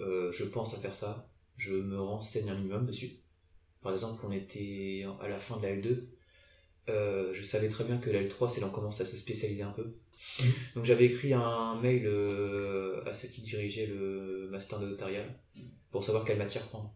[0.00, 3.18] euh, je pense à faire ça, je me renseigne un minimum dessus.
[3.82, 6.04] Par exemple, on était à la fin de la L2,
[6.88, 9.62] euh, je savais très bien que la L3, c'est là on commence à se spécialiser
[9.62, 9.94] un peu.
[10.40, 10.52] Mhm.
[10.76, 15.34] Donc j'avais écrit un mail euh, à celle qui dirigeait le master de notarial
[15.90, 16.94] pour savoir quelle matière prendre.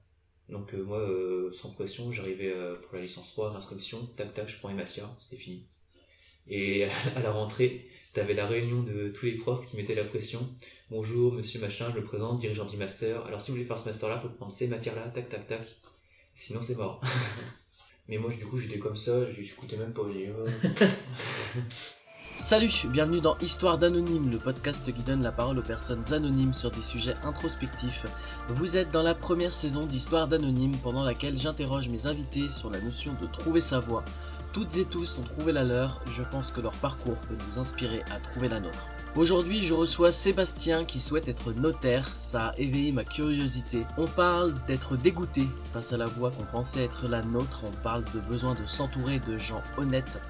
[0.48, 1.09] Donc moi,
[1.52, 5.41] sans pression, j'arrivais pour la licence 3, l'inscription, tac tac, je prends les matières, c'était
[5.41, 5.66] fini.
[6.48, 6.84] Et
[7.16, 10.48] à la rentrée, t'avais la réunion de tous les profs qui mettaient la pression.
[10.90, 13.24] Bonjour, monsieur machin, je me présente, dirigeant du master.
[13.27, 15.66] Alors si vous voulez faire ce master-là, faut prendre ces matières-là, tac tac tac.
[16.34, 17.00] Sinon c'est mort.
[18.09, 20.02] Mais moi, du coup, j'étais comme ça, j'écoutais même pas.
[22.38, 26.70] Salut, bienvenue dans Histoire d'Anonyme, le podcast qui donne la parole aux personnes anonymes sur
[26.70, 28.05] des sujets introspectifs.
[28.50, 32.80] Vous êtes dans la première saison d'Histoire d'Anonyme pendant laquelle j'interroge mes invités sur la
[32.83, 34.05] notion de trouver sa voie.
[34.54, 38.02] Toutes et tous ont trouvé la leur, je pense que leur parcours peut nous inspirer
[38.14, 38.86] à trouver la nôtre.
[39.16, 43.84] Aujourd'hui, je reçois Sébastien qui souhaite être notaire, ça a éveillé ma curiosité.
[43.98, 48.05] On parle d'être dégoûté face à la voie qu'on pensait être la nôtre, on parle
[48.14, 50.20] de besoin de s'entourer de gens honnêtes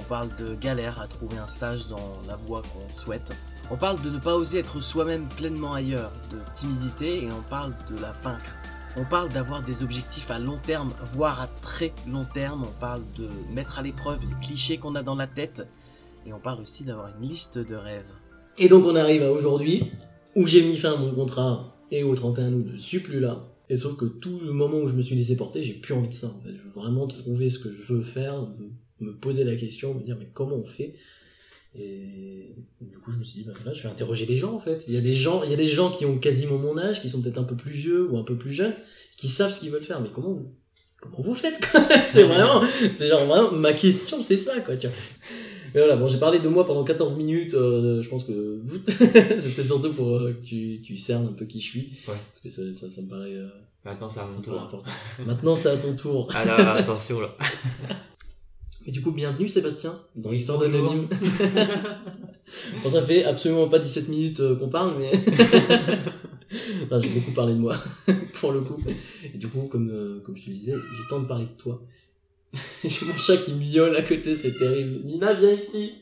[0.00, 3.32] on parle de galère à trouver un stage dans la voie qu'on souhaite.
[3.70, 7.72] On parle de ne pas oser être soi-même pleinement ailleurs, de timidité et on parle
[7.90, 8.52] de la vaincre.
[9.00, 12.64] On parle d'avoir des objectifs à long terme, voire à très long terme.
[12.64, 15.62] On parle de mettre à l'épreuve les clichés qu'on a dans la tête.
[16.26, 18.10] Et on parle aussi d'avoir une liste de rêves.
[18.58, 19.92] Et donc on arrive à aujourd'hui,
[20.34, 23.46] où j'ai mis fin à mon contrat, et au 31 août, je suis plus là.
[23.68, 26.08] Et sauf que tout le moment où je me suis laissé porter, j'ai plus envie
[26.08, 26.34] de ça.
[26.44, 28.48] Je veux vraiment trouver ce que je veux faire,
[28.98, 30.96] me poser la question, me dire mais comment on fait
[31.74, 34.60] Et du coup je me suis dit bah là je vais interroger des gens en
[34.60, 34.84] fait.
[34.88, 37.00] Il y a des gens, il y a des gens qui ont quasiment mon âge,
[37.00, 38.74] qui sont peut-être un peu plus vieux ou un peu plus jeunes,
[39.16, 40.00] qui savent ce qu'ils veulent faire.
[40.00, 40.50] Mais comment vous,
[41.00, 41.58] comment vous faites
[42.12, 42.62] C'est vraiment,
[42.94, 44.76] c'est genre vraiment ma question c'est ça quoi.
[44.76, 44.96] Tu vois.
[45.74, 47.52] Et voilà, bon, j'ai parlé de moi pendant 14 minutes.
[47.52, 48.62] euh, je pense que
[49.38, 51.80] c'était surtout pour euh, que tu, tu cernes un peu qui je suis.
[52.08, 52.14] Ouais.
[52.32, 53.48] Parce que ça, ça, ça me paraît euh,
[53.84, 54.54] Maintenant, c'est à mon tour.
[54.54, 54.82] important.
[55.26, 56.30] Maintenant, c'est à ton tour.
[56.32, 57.36] Là, attention là.
[58.86, 61.08] Et du coup, bienvenue Sébastien dans l'histoire d'Anonyme.
[62.82, 65.12] bon, ça fait absolument pas 17 minutes euh, qu'on parle, mais.
[66.84, 67.76] Enfin, j'ai beaucoup parlé de moi,
[68.40, 68.82] pour le coup.
[69.22, 71.44] Et du coup, comme, euh, comme je te le disais, il est temps de parler
[71.44, 71.82] de toi.
[72.82, 75.04] j'ai mon chat qui miaule à côté, c'est terrible.
[75.04, 75.96] Nina, viens ici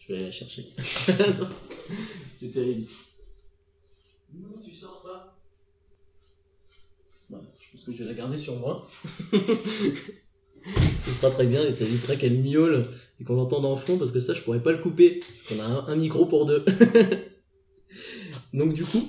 [0.00, 0.66] Je vais aller la chercher.
[1.06, 1.48] Attends.
[2.40, 2.88] c'est terrible.
[4.34, 5.38] Non, tu sors pas.
[7.30, 8.88] Voilà, je pense que je vais la garder sur moi.
[11.06, 12.84] Ce sera très bien et ça évitera qu'elle miaule
[13.20, 15.62] et qu'on l'entende en fond parce que ça je pourrais pas le couper parce qu'on
[15.62, 16.64] a un, un micro pour deux.
[18.54, 19.02] Donc du coup,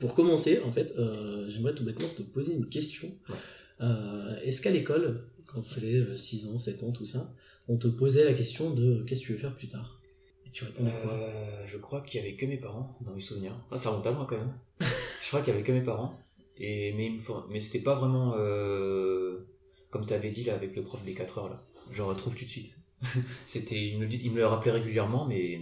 [0.00, 3.08] pour commencer en fait, euh, j'aimerais tout bêtement te poser une question.
[3.28, 3.36] Ouais.
[3.82, 7.32] Euh, Est-ce qu'à l'école, quand tu avais 6 ans, 7 ans, tout ça,
[7.68, 10.00] on te posait la question de qu'est-ce que tu veux faire plus tard?
[10.46, 11.12] Et tu répondais quoi?
[11.12, 13.54] Euh, je crois qu'il y avait que mes parents dans mes souvenirs.
[13.70, 14.52] Ah, ça remonte à moi quand même.
[14.80, 16.18] je crois qu'il y avait que mes parents.
[16.58, 19.46] Et, mais c'était pas vraiment euh,
[19.92, 21.62] comme tu avais dit là avec le prof des 4 heures là.
[21.92, 22.76] Je retrouve tout de suite.
[23.46, 25.60] c'était, il me, le dit- il me le rappelait régulièrement, mais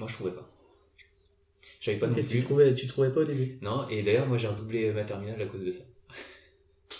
[0.00, 0.50] moi je trouvais pas.
[1.80, 4.48] J'avais pas non tu trouvais, tu trouvais pas au début Non, et d'ailleurs moi j'ai
[4.48, 5.84] redoublé ma terminale à cause de ça.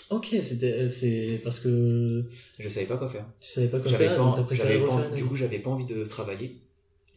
[0.09, 2.23] Ok, c'était c'est parce que
[2.59, 3.25] Je savais pas quoi faire.
[3.41, 5.85] tu savais pas quoi J'avais faire, pas, j'avais pas refaire du coup, j'avais pas envie
[5.85, 6.61] de travailler.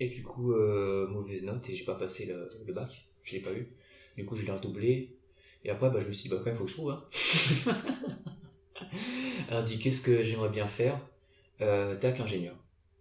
[0.01, 3.05] Et du coup, euh, mauvaise note et j'ai pas passé le, le bac.
[3.23, 3.69] Je l'ai pas eu.
[4.17, 5.15] Du coup, je l'ai redoublé.
[5.63, 6.91] Et après, bah, je me suis dit, bah, quand même, faut que je trouve.
[6.91, 7.05] Hein.
[9.51, 11.01] Alors, dis, qu'est-ce que j'aimerais bien faire
[11.61, 12.57] euh, Tac, ingénieur.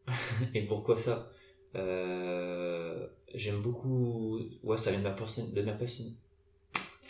[0.54, 1.32] et pourquoi ça
[1.76, 4.40] Euh, J'aime beaucoup.
[4.64, 6.14] Ouais, ça vient de ma, personne, de ma personne,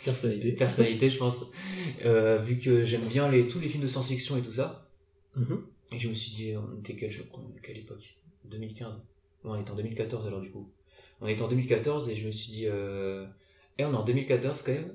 [0.04, 0.52] personnalité.
[0.58, 1.44] personnalité, je pense.
[2.04, 4.86] Euh, vu que j'aime bien les, tous les films de science-fiction et tout ça.
[5.36, 5.64] Mhm.
[5.92, 8.16] Et je me suis dit, on était quelle, je crois, quelle époque?
[8.44, 9.02] 2015
[9.44, 10.70] Non, on est en 2014 alors du coup.
[11.20, 13.26] On est en 2014 et je me suis dit, euh...
[13.78, 14.92] eh, on est en 2014 quand même.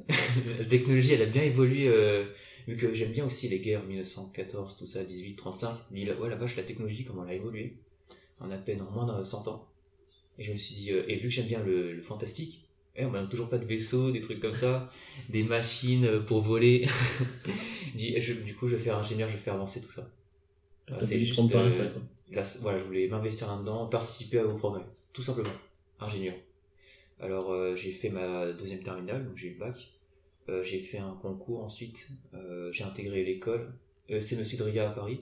[0.60, 1.88] la technologie, elle a bien évolué,
[2.68, 5.78] vu que j'aime bien aussi les guerres 1914, tout ça, 18, 35.
[5.92, 7.78] Je me dis, ouais, la vache, la technologie, comment elle a évolué
[8.40, 9.68] en à peine en moins de 100 ans.
[10.40, 13.06] Et je me suis dit, euh, et vu que j'aime bien le, le fantastique, eh,
[13.06, 14.92] on n'a toujours pas de vaisseau, des trucs comme ça,
[15.30, 16.88] des machines euh, pour voler.
[17.98, 20.10] Je du coup, je vais faire ingénieur, je vais faire avancer tout ça.
[20.88, 22.02] T'as c'est juste, euh, ça, quoi.
[22.32, 24.84] Là, c- voilà, je voulais m'investir là-dedans, participer à vos progrès,
[25.14, 25.50] tout simplement.
[26.00, 26.36] Ingénieur.
[27.20, 29.76] Alors, euh, j'ai fait ma deuxième terminale, donc j'ai eu le bac.
[30.50, 32.08] Euh, j'ai fait un concours ensuite.
[32.34, 33.74] Euh, j'ai intégré l'école.
[34.12, 35.22] Euh, c'est Monsieur Dria à Paris,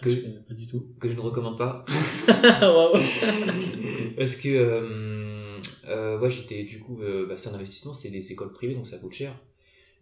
[0.00, 0.86] Ah, que- je connais pas du tout.
[1.00, 1.84] que je ne recommande pas.
[4.16, 8.30] Parce que, euh, euh, ouais, j'étais, du coup, euh, bah, c'est un investissement, c'est des
[8.32, 9.34] écoles privées, donc ça coûte cher.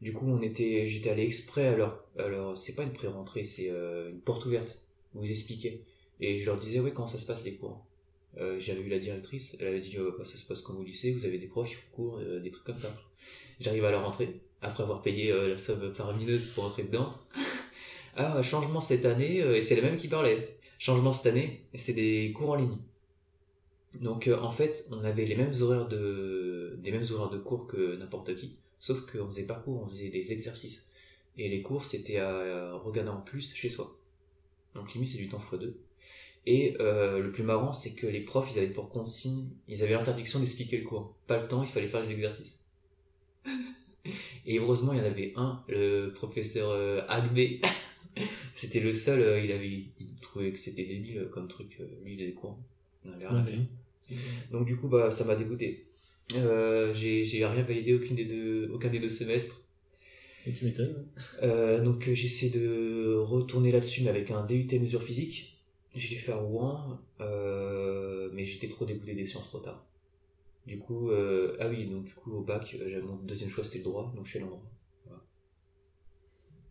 [0.02, 3.70] Du coup, on était, j'étais allé exprès à leur, alors, c'est pas une pré-rentrée, c'est
[3.70, 4.78] euh, une porte ouverte,
[5.14, 5.80] où ils expliquaient.
[6.20, 7.84] Et je leur disais, ouais, comment ça se passe les cours?
[8.36, 11.12] Euh, J'avais vu la directrice, elle avait dit, bah, ça se passe comme au lycée,
[11.12, 12.94] vous avez des profs cours, euh, des trucs comme ça.
[13.60, 17.14] J'arrive à la rentrée, après avoir payé euh, la somme faramineuse pour rentrer dedans.
[18.16, 20.58] ah, changement cette année, euh, et c'est la même qui parlait.
[20.78, 22.78] Changement cette année, c'est des cours en ligne.
[23.94, 27.66] Donc euh, en fait, on avait les mêmes horaires de, des mêmes horaires de cours
[27.66, 30.84] que n'importe qui, sauf qu'on faisait pas cours, on faisait des exercices.
[31.36, 33.96] Et les cours, c'était à regarder en plus chez soi.
[34.74, 35.72] Donc limite, c'est du temps x2.
[36.46, 39.92] Et euh, le plus marrant, c'est que les profs, ils avaient pour consigne, ils avaient
[39.92, 41.14] l'interdiction d'expliquer le cours.
[41.26, 42.58] Pas le temps, il fallait faire les exercices.
[44.46, 47.38] Et heureusement, il y en avait un, le professeur euh, Agbe.
[48.54, 51.84] c'était le seul, euh, il avait, il trouvait que c'était débile euh, comme truc, euh,
[52.04, 52.58] lui il faisait cours.
[53.04, 53.58] On avait rien à faire.
[54.50, 55.84] Donc du coup, bah, ça m'a dégoûté.
[56.34, 59.60] Euh, j'ai j'ai rien validé aucune des deux, aucun des deux semestres.
[60.46, 61.06] Et tu m'étonnes.
[61.42, 65.58] Euh, donc j'essaie de retourner là-dessus, mais avec un DUT mesure physique.
[65.94, 69.84] Je l'ai fait à Rouen, mais j'étais trop dégoûté des sciences trop tard.
[70.68, 73.64] Du coup, euh, ah oui, donc du coup au bac, euh, j'avais mon deuxième choix
[73.64, 74.70] c'était le droit, donc je suis allé en droit.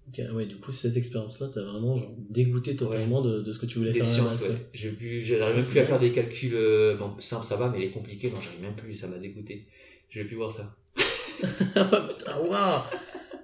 [0.10, 3.66] Ok, ouais, du coup, cette expérience-là, t'as vraiment genre, dégoûté totalement de, de ce que
[3.66, 4.70] tu voulais Des faire sciences, ouais.
[4.74, 8.30] J'arrive même plus à faire des calculs, euh, bon, simples ça va, mais les compliqués,
[8.30, 9.66] non, j'arrive même plus, ça m'a dégoûté.
[10.10, 10.76] Je vais plus voir ça.
[10.94, 11.04] quoi.
[12.08, 12.84] Putain, waouh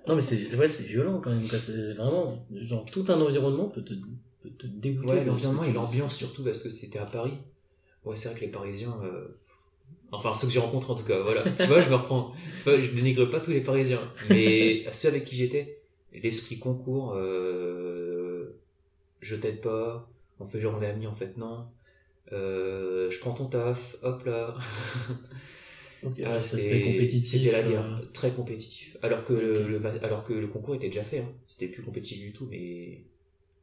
[0.07, 1.47] Non, mais c'est ouais, violent quand même.
[1.59, 3.95] C'est vraiment, genre, tout un environnement peut te,
[4.41, 5.13] peut te dégoûter.
[5.13, 7.33] Ouais, l'environnement et l'ambiance surtout parce que c'était à Paris.
[8.05, 9.27] Ouais, c'est vrai que les Parisiens, euh,
[10.13, 11.43] enfin ceux que j'ai rencontrés en tout cas, voilà.
[11.51, 12.33] tu vois, je me reprends.
[12.65, 15.79] Pas- je dénigre pas tous les Parisiens, mais ceux avec qui j'étais,
[16.13, 18.59] l'esprit concours, euh,
[19.21, 21.65] je t'aide pas, on fait genre on est amis en fait non.
[22.31, 24.55] Euh, je prends ton taf, hop là.
[26.25, 27.41] Ah, c'était- compétitif.
[27.43, 28.97] C'était la euh, guerre, très compétitif.
[29.01, 29.67] Alors que, le, Ok.
[29.69, 31.31] le ma- alors que le concours était déjà fait, hein.
[31.47, 33.05] c'était plus compétitif du tout, mais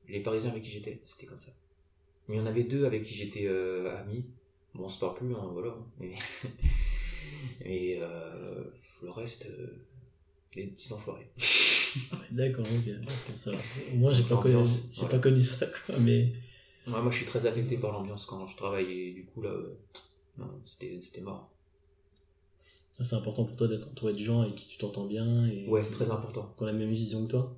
[0.08, 1.52] les Parisiens avec qui j'étais, c'était comme ça.
[2.28, 4.24] Mais il y en avait deux avec qui j'étais euh, ami.
[4.74, 5.74] Bon, on se parle plus, hein, voilà.
[7.60, 8.64] Mais euh,
[9.02, 9.84] le reste, euh,
[10.56, 11.30] les petits enfoirés.
[12.30, 12.92] D'accord, ok.
[13.26, 13.52] C'est ça.
[13.94, 16.32] Moi, j'ai pas, connu, j'ai pas connu ça, quoi, mais.
[16.86, 19.50] Ouais, moi, je suis très affecté par l'ambiance quand je travaille et du coup, là,
[19.50, 19.76] euh,
[20.38, 21.50] non, c'était c'était mort.
[23.02, 25.82] C'est important pour toi d'être entouré de gens avec qui tu t'entends bien et Ouais,
[25.84, 26.52] très important.
[26.56, 27.56] qui ont la même vision que toi?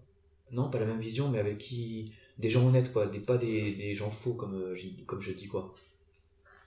[0.52, 2.12] Non, pas la même vision, mais avec qui.
[2.38, 3.06] Des gens honnêtes, quoi.
[3.06, 4.76] Des, pas des, des gens faux, comme, euh,
[5.06, 5.74] comme je dis, quoi.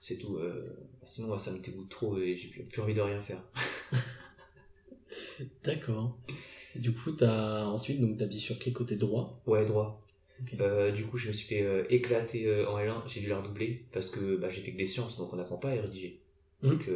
[0.07, 0.37] C'est tout.
[0.37, 0.69] euh,
[1.03, 3.41] sinon, moi, ça me dégoûte trop et j'ai plus, plus envie de rien faire.
[5.63, 6.15] D'accord.
[6.75, 9.41] Du coup, t'as ensuite donc t'as bifurqué côté droit?
[9.47, 9.99] Ouais, droit.
[10.59, 13.01] Euh, du coup, je me suis fait euh, éclater euh, en L1.
[13.07, 15.57] J'ai dû la redoubler parce que bah, j'ai fait que des sciences, donc on n'apprend
[15.57, 16.19] pas à rédiger.
[16.61, 16.69] Mhm.
[16.69, 16.89] Donc,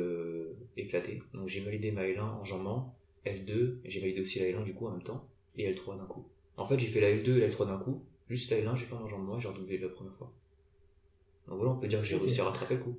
[0.78, 1.24] éclaté.
[1.34, 2.94] Donc, j'ai validé ma L1 en jambant,
[3.26, 5.28] L2, et j'ai validé aussi la L1 du coup en même temps,
[5.58, 6.28] et L3 d'un coup.
[6.58, 8.04] En fait, j'ai fait la L2 et la L3 d'un coup.
[8.30, 10.32] Juste la L1, j'ai fait un enjambement et j'ai redoublé la première fois.
[11.50, 12.98] Donc voilà, on peut dire que j'ai réussi à rattraper le coup.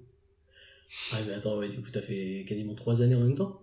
[1.12, 3.62] Ah, mais attends, ouais, du coup, t'as fait quasiment trois années en même temps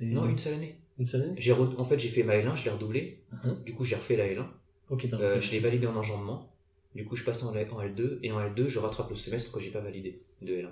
[0.00, 0.76] Non, une seule année.
[0.98, 3.20] une seule année J'ai re- En fait, j'ai fait ma L1, je l'ai redoublé.
[3.32, 3.62] Mhm.
[3.64, 4.46] Du coup, j'ai refait la L1.
[4.90, 6.52] Ok, t'as Euh, je l'ai validé en enjambement.
[6.94, 8.18] Du coup, je passe en, L- en L2.
[8.22, 10.70] Et en L2, je rattrape le semestre que j'ai pas validé de L1.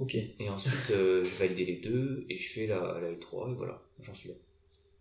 [0.00, 2.26] Ok, Et ensuite, euh, j'ai validé les deux.
[2.28, 3.52] Et je fais la, la L3.
[3.52, 4.34] Et voilà, j'en suis là.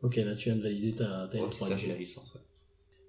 [0.04, 1.52] ok, là tu viens de valider ta, ta Ouais, L3.
[1.52, 2.34] c'est ça, j'ai la licence.
[2.36, 2.42] ouais.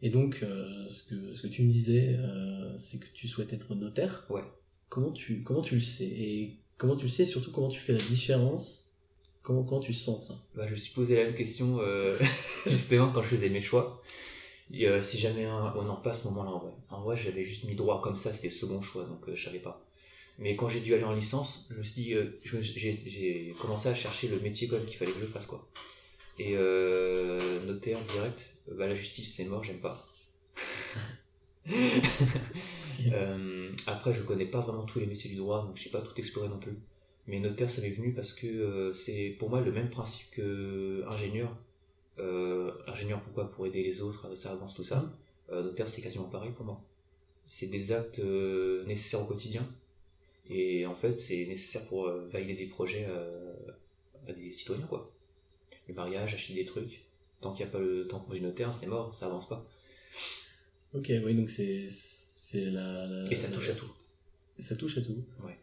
[0.02, 3.52] Et donc, euh, ce, que, ce que tu me disais, euh, c'est que tu souhaites
[3.52, 4.24] être notaire.
[4.30, 4.44] Ouais.
[4.88, 7.80] Comment tu, comment tu le sais Et comment tu le sais et surtout comment tu
[7.80, 8.84] fais la différence?
[9.42, 10.34] Comment, comment tu sens ça?
[10.54, 12.18] Bah, je me suis posé la même question euh,
[12.66, 14.02] justement quand je faisais mes choix.
[14.72, 15.74] Et, si jamais un...
[15.76, 16.72] Oh non, pas à ce moment-là en vrai.
[16.90, 19.82] En vrai, j'avais juste mis droit comme ça, c'était second choix, donc je savais pas.
[20.38, 24.28] Mais quand j'ai dû aller en licence, je me suis dit, j'ai commencé à chercher
[24.28, 25.66] le métier qu'il fallait que je fasse quoi.
[26.38, 26.52] Et
[27.66, 30.06] notaire direct, bah, la justice c'est mort, j'aime pas.
[33.12, 36.12] Euh, après, je connais pas vraiment tous les métiers du droit, donc j'ai pas tout
[36.16, 36.76] exploré non plus.
[37.28, 41.04] Mais notaire, ça m'est venu parce que euh, c'est pour moi le même principe que
[41.06, 41.56] ingénieur.
[42.18, 43.50] Euh, ingénieur, pourquoi?
[43.52, 45.12] Pour aider les autres, ça avance tout ça.
[45.50, 46.82] Notaire, c'est quasiment pareil pour moi.
[47.46, 49.66] C'est des actes nécessaires au quotidien.
[50.50, 53.06] Et en fait, c'est nécessaire pour valider des projets
[54.26, 55.10] à des citoyens, quoi.
[55.86, 57.07] Le mariage, acheter des trucs.
[57.40, 59.64] Tant qu'il n'y a pas le tampon du notaire, c'est mort, ça avance pas.
[60.94, 63.90] Ok, oui, donc c'est c'est la, la- Et ça touche à tout.
[64.58, 65.24] Ça touche à tout.
[65.44, 65.58] Ouais.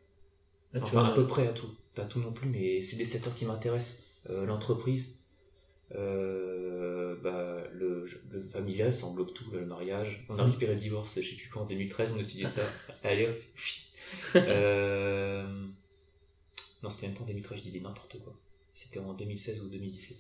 [0.74, 1.70] Là, tu Enfin, vois, à peu près à tout.
[1.96, 4.04] Pas tout non plus, mais c'est des secteurs qui m'intéressent.
[4.30, 5.16] Euh, L'entreprise,
[5.96, 10.26] euh, bah, le, le familial, ça englobe tout, le mariage.
[10.30, 10.48] On a Mhm.
[10.50, 12.62] récupéré le divorce, je sais plus quand, en 2013, on a étudié ça.
[13.04, 13.38] Allez hop.
[14.36, 15.66] euh...
[16.84, 18.38] Non, c'était même pas en 2013, je dis n'importe quoi.
[18.76, 20.18] C'était en 2016 ou 2017.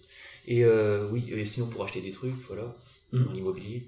[0.47, 2.75] Et euh, oui, et sinon pour acheter des trucs, voilà,
[3.11, 3.27] Mhm.
[3.29, 3.87] en immobilier,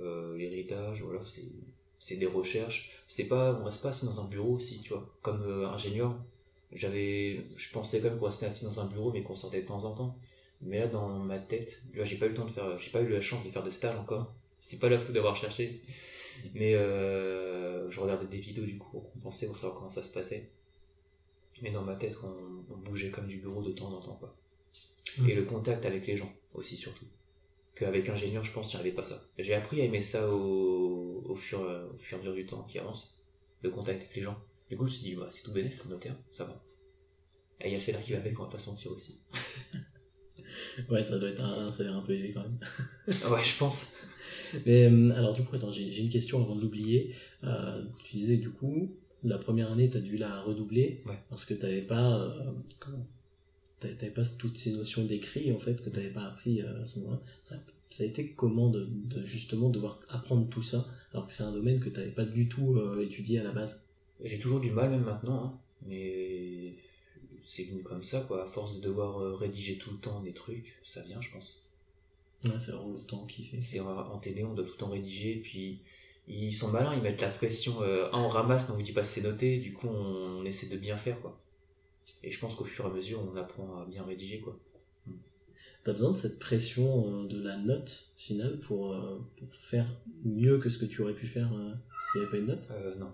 [0.00, 1.44] euh, l'héritage, voilà, c'est
[2.00, 2.90] c'est des recherches.
[3.08, 5.12] C'est pas, on reste pas assis dans un bureau aussi, tu vois.
[5.22, 6.16] Comme euh, ingénieur,
[6.72, 9.66] j'avais, je pensais quand même qu'on restait assis dans un bureau, mais qu'on sortait de
[9.66, 10.16] temps en temps.
[10.60, 13.00] Mais là, dans ma tête, là, j'ai pas eu le temps de faire, j'ai pas
[13.02, 14.32] eu la chance de faire de stage encore.
[14.60, 15.80] C'est pas la faute d'avoir cherché.
[16.54, 20.12] Mais euh, je regardais des vidéos du coup pour compenser, pour savoir comment ça se
[20.12, 20.50] passait.
[21.62, 24.36] Mais dans ma tête, on, on bougeait comme du bureau de temps en temps, quoi.
[25.18, 25.28] Mm.
[25.28, 27.06] Et le contact avec les gens aussi, surtout.
[27.74, 29.22] Qu'avec ingénieur, je pense, j'y arrivais pas ça.
[29.38, 32.64] J'ai appris à aimer ça au, au, fur, au fur et à mesure du temps
[32.64, 33.16] qui avance,
[33.62, 34.38] le contact avec les gens.
[34.68, 36.62] Du coup, je me suis dit, bah, c'est tout bénéf, le notaire, ça va.
[37.60, 39.20] Et il y a le salaire qui va avec qu'on va pas sentir aussi.
[40.88, 42.58] Ouais, ça doit être un, salaire un peu élevé quand même.
[43.30, 43.86] ouais, je pense.
[44.64, 47.14] Mais euh, alors, du coup, attends, j'ai une question avant de l'oublier.
[47.44, 51.18] Euh, tu disais du coup, la première année, tu as dû la redoubler Ouais.
[51.30, 52.52] parce que tu n'avais pas, euh,
[54.14, 56.98] pas toutes ces notions d'écrit en fait que tu n'avais pas appris euh, à ce
[57.00, 57.20] moment-là.
[57.42, 57.56] Ça,
[57.90, 61.52] ça a été comment de, de justement devoir apprendre tout ça alors que c'est un
[61.52, 63.82] domaine que tu n'avais pas du tout euh, étudié à la base?
[64.24, 65.58] J'ai toujours du mal, même maintenant, hein.
[65.86, 66.74] mais
[67.44, 68.44] c'est venu comme ça, quoi.
[68.44, 71.62] À force de devoir euh, rédiger tout le temps des trucs, ça vient, je pense.
[72.44, 73.60] Ouais, c'est vraiment le temps qui fait.
[73.62, 75.78] C'est en en TD, on doit tout le temps rédiger, puis
[76.28, 77.82] ils sont malins, ils mettent la pression.
[77.82, 80.44] Euh, ah, on ramasse, on vous dit pas si c'est noté, du coup, on, on
[80.44, 81.40] essaie de bien faire, quoi.
[82.22, 84.58] Et je pense qu'au fur et à mesure, on apprend à bien rédiger, quoi.
[85.84, 89.86] T'as besoin de cette pression euh, de la note finale pour, euh, pour faire
[90.24, 91.72] mieux que ce que tu aurais pu faire euh,
[92.12, 92.68] s'il n'y avait pas une note?
[92.98, 93.12] Non.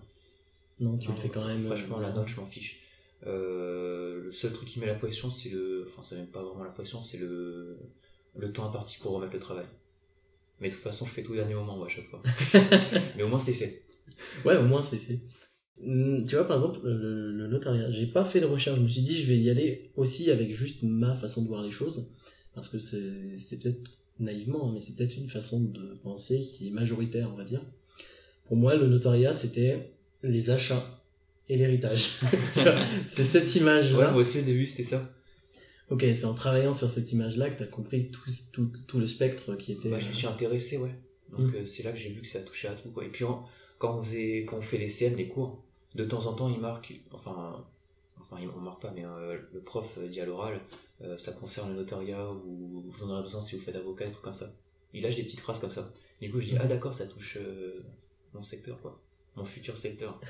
[0.81, 1.67] Non, tu Non, le fais quand même.
[1.67, 2.81] Franchement, la note, je m'en fiche.
[3.23, 5.89] Le seul truc qui met la pression, c'est le.
[5.89, 7.79] Enfin, ça met pas vraiment la pression, c'est le.
[8.37, 9.67] Le temps imparti pour remettre le travail.
[10.61, 12.23] Mais de toute façon, je fais tout au dernier moment, moi, à chaque fois.
[13.17, 13.83] Mais au moins, c'est fait.
[14.45, 15.19] Ouais, au moins c'est fait.
[15.85, 18.77] Hum, Tu vois, par exemple, le, le notariat, j'ai pas fait de recherche.
[18.79, 21.63] Je me suis dit, je vais y aller aussi avec juste ma façon de voir
[21.63, 22.13] les choses.
[22.55, 27.29] Parce que c'est peut-être naïvement, mais c'est peut-être une façon de penser qui est majoritaire,
[27.33, 27.63] on va dire.
[28.47, 29.91] Pour moi, le notariat, c'était
[30.23, 31.01] les achats
[31.49, 32.11] et l'héritage.
[33.07, 34.13] C'est cette Ouais, image-là.
[34.13, 35.14] moi aussi, au début, c'était ça.
[35.95, 39.07] Ok, c'est en travaillant sur cette image-là que tu as compris tout, tout, tout le
[39.07, 39.89] spectre qui était.
[39.91, 40.95] Bah, je me suis intéressé, ouais.
[41.31, 43.05] Donc, euh, c'est là que j'ai vu que ça touchait à tout, quoi.
[43.05, 43.45] Et puis, en-
[43.79, 45.63] quand, on faisait, quand on fait les CM, les cours,
[45.95, 46.93] de temps en temps, il marque.
[47.13, 47.65] Enfin,
[48.21, 50.61] enfin on marque pas, mais euh, le prof euh, dit à l'oral,
[51.03, 54.13] euh, ça concerne le notariat ou vous en aurez besoin si vous faites avocat, des
[54.13, 54.53] trucs comme ça.
[54.93, 55.93] Il lâche des petites phrases comme ça.
[56.21, 57.85] Du coup, je dis, ah d'accord, ça touche euh,
[58.33, 59.01] mon secteur, quoi.
[59.37, 60.21] Mon futur secteur.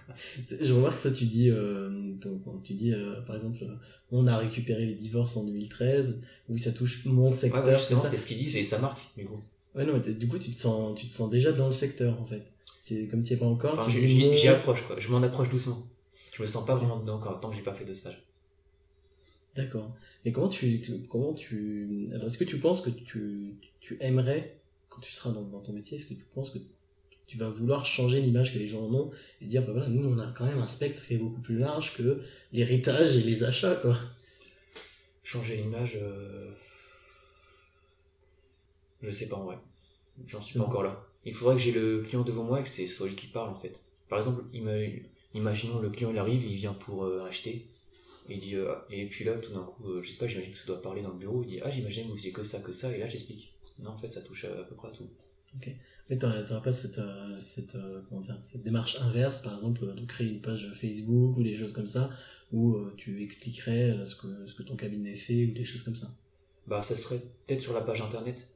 [0.60, 3.74] Je remarque ça, tu dis, euh, donc, tu dis euh, par exemple, euh,
[4.10, 6.18] on a récupéré les divorces en 2013,
[6.48, 9.42] oui, ça touche mon secteur, ouais, c'est ce qu'ils disent et ça marque, du coup.
[9.74, 11.72] Ouais, non, mais t'es- du coup, tu te sens, tu te sens déjà dans le
[11.72, 12.42] secteur en fait.
[12.80, 13.78] C'est comme tu n'y es pas encore.
[13.78, 14.98] Enfin, j'y- approche, quoi.
[14.98, 15.86] Je m'en approche doucement.
[16.32, 18.22] Je me sens pas vraiment dedans encore, tant que j'ai pas fait de stage.
[19.56, 19.94] D'accord.
[20.24, 25.12] Mais comment tu, comment tu, est-ce que tu penses que tu, tu aimerais quand tu
[25.12, 26.58] seras dans, dans ton métier, est-ce que tu penses que
[27.26, 30.08] tu vas vouloir changer l'image que les gens en ont et dire, bah voilà, nous
[30.08, 33.44] on a quand même un spectre qui est beaucoup plus large que l'héritage et les
[33.44, 33.96] achats, quoi.
[35.22, 36.50] Changer l'image, euh...
[39.02, 39.58] je sais pas en vrai.
[40.26, 41.04] J'en suis pas encore là.
[41.24, 43.50] Il faudrait que j'ai le client devant moi et que c'est soit lui qui parle
[43.50, 43.74] en fait.
[44.08, 45.02] Par exemple, ima-
[45.34, 47.66] imaginons le client il arrive, il vient pour euh, acheter.
[48.28, 50.52] Et, il dit, euh, et puis là, tout d'un coup, euh, je sais pas, j'imagine
[50.52, 51.42] que ça doit parler dans le bureau.
[51.42, 53.52] Il dit Ah, j'imagine que vous faisiez que ça, que ça, et là j'explique.
[53.78, 55.08] Non, en fait, ça touche à, à peu près à tout.
[56.10, 59.84] Mais t'aurais t'aurais pas cette, euh, cette, euh, comment dire, cette démarche inverse, par exemple,
[59.84, 62.10] euh, de créer une page Facebook ou des choses comme ça,
[62.52, 65.96] où euh, tu expliquerais ce que, ce que ton cabinet fait ou des choses comme
[65.96, 66.08] ça?
[66.66, 68.48] Bah, ça serait peut-être sur la page internet.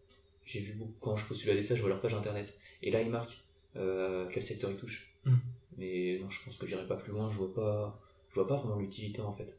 [0.44, 2.54] J'ai vu beaucoup, quand je postule à des je vois leur page internet.
[2.82, 3.38] Et là, ils marquent
[3.74, 5.14] quel secteur ils touchent.
[5.24, 5.36] Hmm.
[5.76, 7.30] Mais non, je pense que j'irai pas plus loin.
[7.30, 8.00] Je vois pas,
[8.30, 9.56] je vois pas vraiment l'utilité en fait.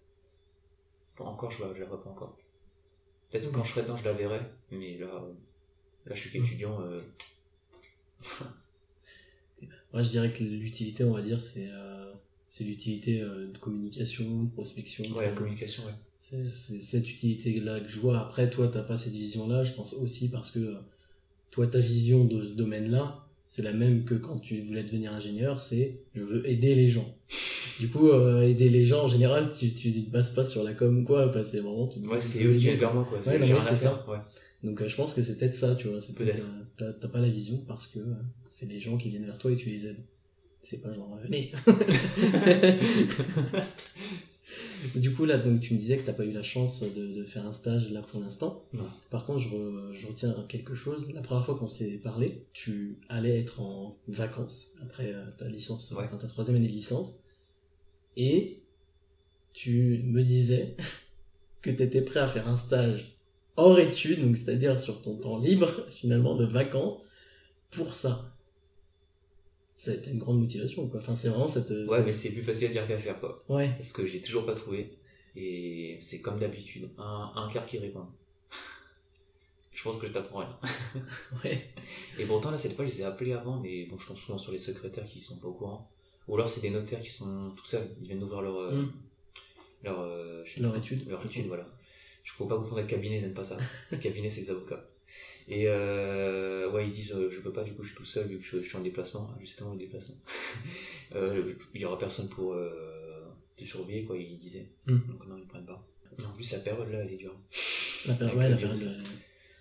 [1.20, 2.38] Encore, je, vois, je la vois pas encore.
[3.30, 4.40] Peut-être que quand je serai dedans, je la verrai.
[4.72, 5.24] Mais là,
[6.06, 6.80] là, je suis qu'étudiant.
[6.82, 7.02] euh,
[9.94, 12.12] Moi, je dirais que l'utilité, on va dire, c'est euh,
[12.62, 15.06] l'utilité euh, de communication, de prospection.
[15.16, 15.94] Ouais, la communication, ouais.
[16.52, 18.20] C'est cette utilité-là que je vois.
[18.20, 19.64] Après, toi, t'as pas cette vision-là.
[19.64, 20.76] Je pense aussi parce que euh,
[21.50, 25.60] toi, ta vision de ce domaine-là, c'est la même que quand tu voulais devenir ingénieur.
[25.60, 27.16] C'est je veux aider les gens.
[27.80, 30.64] Du coup, euh, aider les gens en général, tu tu ne te bases pas sur
[30.64, 31.28] la com ou quoi.
[31.28, 31.88] Enfin, c'est vraiment.
[31.88, 32.76] Tu, Ouais, tu c'est eux qui quoi.
[32.76, 33.18] vers moi, quoi.
[33.18, 34.18] Ouais, c'est faire, ouais.
[34.64, 36.02] Donc, euh, je pense que c'est peut-être ça, tu vois.
[36.02, 36.40] C'est peut-être.
[36.40, 38.14] Euh, T'as t'as pas la vision parce que euh,
[38.50, 40.00] c'est les gens qui viennent vers toi et tu les aides.
[40.64, 41.52] C'est pas genre venez.
[44.96, 47.24] du coup, là, donc, tu me disais que t'as pas eu la chance de, de
[47.26, 48.64] faire un stage là pour l'instant.
[49.10, 51.12] Par contre, je, re- je retiens quelque chose.
[51.14, 56.04] La première fois qu'on s'est parlé, tu allais être en vacances après ta licence, Ouais.
[56.06, 57.20] enfin, ta troisième année de licence.
[58.18, 58.64] Et
[59.54, 60.76] tu me disais
[61.62, 63.19] que tu étais prêt à faire un stage
[63.60, 66.98] hors études, donc c'est-à-dire sur ton temps libre, finalement, de vacances,
[67.72, 68.34] pour ça?
[69.78, 71.00] Ça a été une grande motivation, quoi.
[71.00, 71.70] Enfin, c'est vraiment cette.
[71.70, 73.44] Ouais, cette- mais c'est plus facile à dire qu'à faire, quoi.
[73.48, 73.72] Ouais.
[73.78, 74.98] Parce que j'ai toujours pas trouvé.
[75.36, 78.06] Et c'est comme d'habitude, un, un quart qui répond.
[79.74, 80.60] je pense que je t'apprends rien.
[81.44, 81.70] Ouais.
[82.18, 84.38] Et pourtant, là, cette fois, je les ai appelés avant, mais bon, je tombe souvent
[84.38, 85.90] sur les secrétaires qui sont pas au courant.
[86.28, 88.58] Ou alors, c'est des notaires qui sont tout seuls, ils viennent d'ouvrir leur.
[88.58, 88.84] euh,
[89.84, 91.08] leur, euh, sais Leur pas, étude.
[91.08, 91.66] Leur étude, voilà.
[92.30, 93.58] Je ne faut pas confondre avec cabinet, n'aiment pas ça.
[93.92, 94.86] Le cabinet, c'est les avocats.
[95.48, 98.28] Et euh, ouais, ils disent euh, je peux pas, du coup, je suis tout seul,
[98.28, 100.16] vu que je, je suis en déplacement, Ah, justement, le déplacement.
[101.16, 103.26] euh, il y aura personne pour euh,
[103.58, 104.70] te surveiller, quoi, ils disaient.
[104.86, 104.98] Mm.
[105.08, 105.86] Donc, non, ils prennent pas.
[106.24, 107.36] En plus, la période là, elle est dure.
[108.06, 109.04] La période, ouais, la période, euh,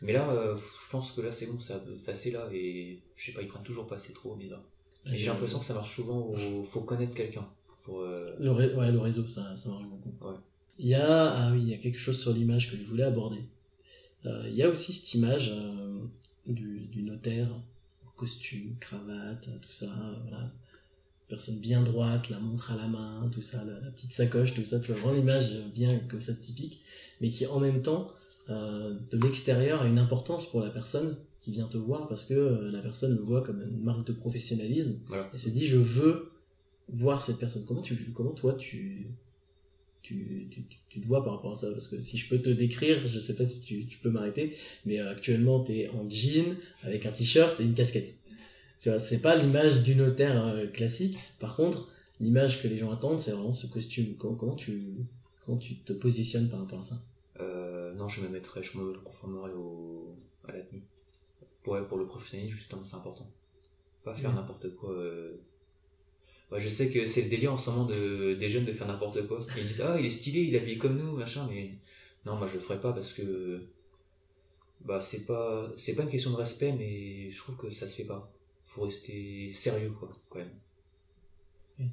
[0.03, 3.33] Mais là, je pense que là, c'est bon, ça- c'est assez là, et je sais
[3.33, 4.63] pas, ils prennent toujours pas, c'est trop bizarre.
[5.07, 7.49] Et j'ai l'impression que ça marche souvent au faut connaître quelqu'un.
[7.85, 10.13] Pour, Le, ré- ouais, le réseau, ça, ça marche beaucoup.
[10.21, 10.37] Ouais.
[10.79, 13.03] Il y a, ah oui, il y a quelque chose sur l'image que je voulais
[13.05, 13.43] aborder.
[14.27, 15.99] Euh, il y a aussi cette image euh,
[16.47, 17.49] du, du notaire,
[18.07, 19.93] en costume, cravate, tout ça,
[20.23, 20.53] voilà.
[21.29, 24.65] Personne bien droite, la montre à la main, tout ça, la, la petite sacoche, tout
[24.65, 26.81] ça, tu vois vraiment l'image bien comme ça typique,
[27.21, 28.11] mais qui en même temps,
[28.49, 32.71] euh, de l'extérieur, a une importance pour la personne qui vient te voir parce que
[32.73, 35.29] la personne le voit comme une marque de professionnalisme Voilà.
[35.35, 36.31] et se dit je veux
[36.89, 37.65] voir cette personne.
[37.67, 39.09] Comment tu, comment toi tu,
[40.09, 42.51] tu, tu, tu te vois par rapport à ça Parce que si je peux te
[42.51, 46.09] décrire, je sais pas si tu, tu peux m'arrêter, mais euh, actuellement tu es en
[46.09, 48.15] jean avec un t-shirt et une casquette.
[48.81, 51.17] Tu vois, c'est pas l'image du notaire euh, classique.
[51.39, 51.89] Par contre,
[52.21, 54.17] l'image que les gens attendent, c'est vraiment ce costume.
[54.17, 55.07] Comment, comment tu,
[55.45, 56.97] comment tu te positionnes par rapport à ça?
[57.41, 60.83] Euh, non, je me mettrais, je me conformerais au, à la tenue.
[61.67, 63.27] Ouais, pour le professionnalisme, justement, c'est important.
[64.05, 64.37] Pas faire Mhm.
[64.37, 64.93] n'importe quoi.
[64.93, 65.37] euh.
[66.57, 69.27] Je sais que c'est le délire en ce moment de, des jeunes de faire n'importe
[69.27, 69.47] quoi.
[69.57, 71.75] Ils disent, ah, il est stylé, il est habillé comme nous, machin, mais
[72.25, 73.67] non, moi je le ferai pas parce que
[74.81, 77.95] bah, c'est pas, c'est pas une question de respect, mais je trouve que ça se
[77.97, 78.33] fait pas.
[78.65, 81.91] Faut rester sérieux, quoi, quand même.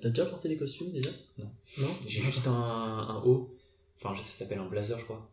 [0.00, 1.10] T'as déjà porté des costumes déjà?
[1.36, 1.50] Non.
[1.78, 1.96] Non?
[2.06, 3.56] J'ai juste un, un haut,
[4.00, 5.28] enfin, ça s'appelle un blazer, je crois,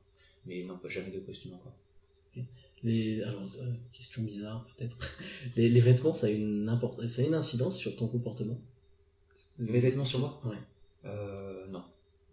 [0.47, 1.75] mais non, pas jamais de costume encore.
[2.83, 4.97] Les, alors, euh, question bizarre peut-être.
[5.55, 8.59] Les, les vêtements, ça a une import- ça a une incidence sur ton comportement?
[9.59, 10.41] Mes vêtements sur moi?
[10.45, 10.55] Ouais.
[11.05, 11.83] Euh, non.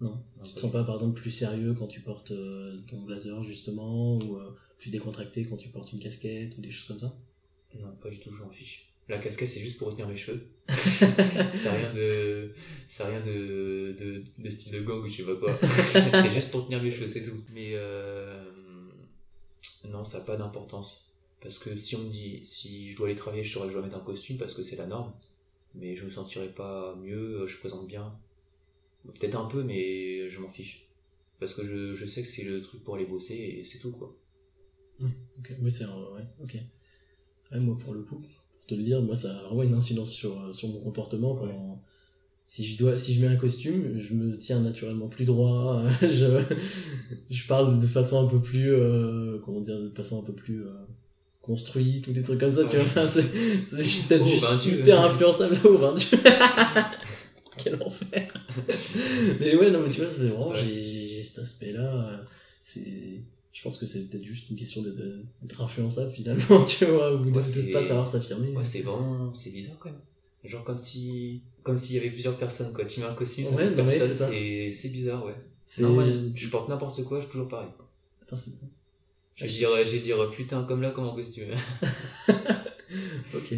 [0.00, 0.10] Non.
[0.38, 3.42] Non, Tu te sens pas par exemple plus sérieux quand tu portes euh, ton blazer
[3.44, 7.14] justement ou euh, plus décontracté quand tu portes une casquette ou des choses comme ça?
[7.74, 8.84] Non, pas du tout, je m'en fiche.
[9.08, 10.48] La casquette, c'est juste pour retenir mes cheveux.
[10.68, 12.52] c'est rien de.
[12.88, 15.58] C'est rien de, de, de style de gang ou je sais pas quoi.
[16.22, 17.42] c'est juste pour tenir mes cheveux, c'est tout.
[17.52, 18.44] Mais euh,
[19.84, 21.04] non, ça n'a pas d'importance.
[21.40, 23.96] Parce que si on me dit, si je dois aller travailler, je je dois mettre
[23.96, 25.14] un costume parce que c'est la norme.
[25.74, 28.18] Mais je me sentirais pas mieux, je présente bien.
[29.04, 30.88] Peut-être un peu, mais je m'en fiche.
[31.40, 33.92] Parce que je, je sais que c'est le truc pour aller bosser et c'est tout
[33.92, 34.16] quoi.
[35.38, 36.56] Ok, oui, c'est un- ouais, ok.
[37.52, 40.12] Ouais, moi, pour le coup, pour te le dire, moi, ça a vraiment une incidence
[40.12, 41.34] sur, euh, sur mon comportement.
[41.36, 41.82] Quand,
[42.48, 46.42] si, je dois, si je mets un costume, je me tiens naturellement plus droit, je,
[47.30, 50.64] je parle de façon un peu plus, euh, comment dire, de façon un peu plus
[50.66, 50.70] euh,
[51.42, 52.84] construite ou des trucs comme ça, tu vois.
[52.86, 53.30] Enfin, c'est-
[53.68, 56.20] c'est- je suis peut-être Oh, juste ben, hyper influençable au 28.
[57.58, 58.32] Quel enfer.
[59.40, 60.56] mais ouais, non, mais tu vois, c'est vraiment, Ouais.
[60.62, 62.08] j'ai- j'ai j'ai cet aspect-là.
[62.10, 62.16] euh,
[62.62, 67.24] C'est je pense que c'est peut-être juste une question d'être influençable finalement, tu vois, ou
[67.24, 68.52] de Ouais, de c'est- pas savoir s'affirmer.
[68.56, 69.98] Ouais, c'est vraiment, c'est bizarre quand même.
[70.44, 72.84] Genre comme si, comme s'il y avait plusieurs personnes quoi.
[72.84, 74.30] Tu mets un costume, ça Ouais, personne,
[74.72, 75.34] c'est bizarre ouais.
[75.80, 77.68] Non, moi, je porte n'importe quoi, je suis toujours pareil.
[78.20, 78.52] Putain, c'est
[79.36, 81.48] Je vais dire, je vais dire putain comme là comme en costume.
[83.34, 83.54] ok.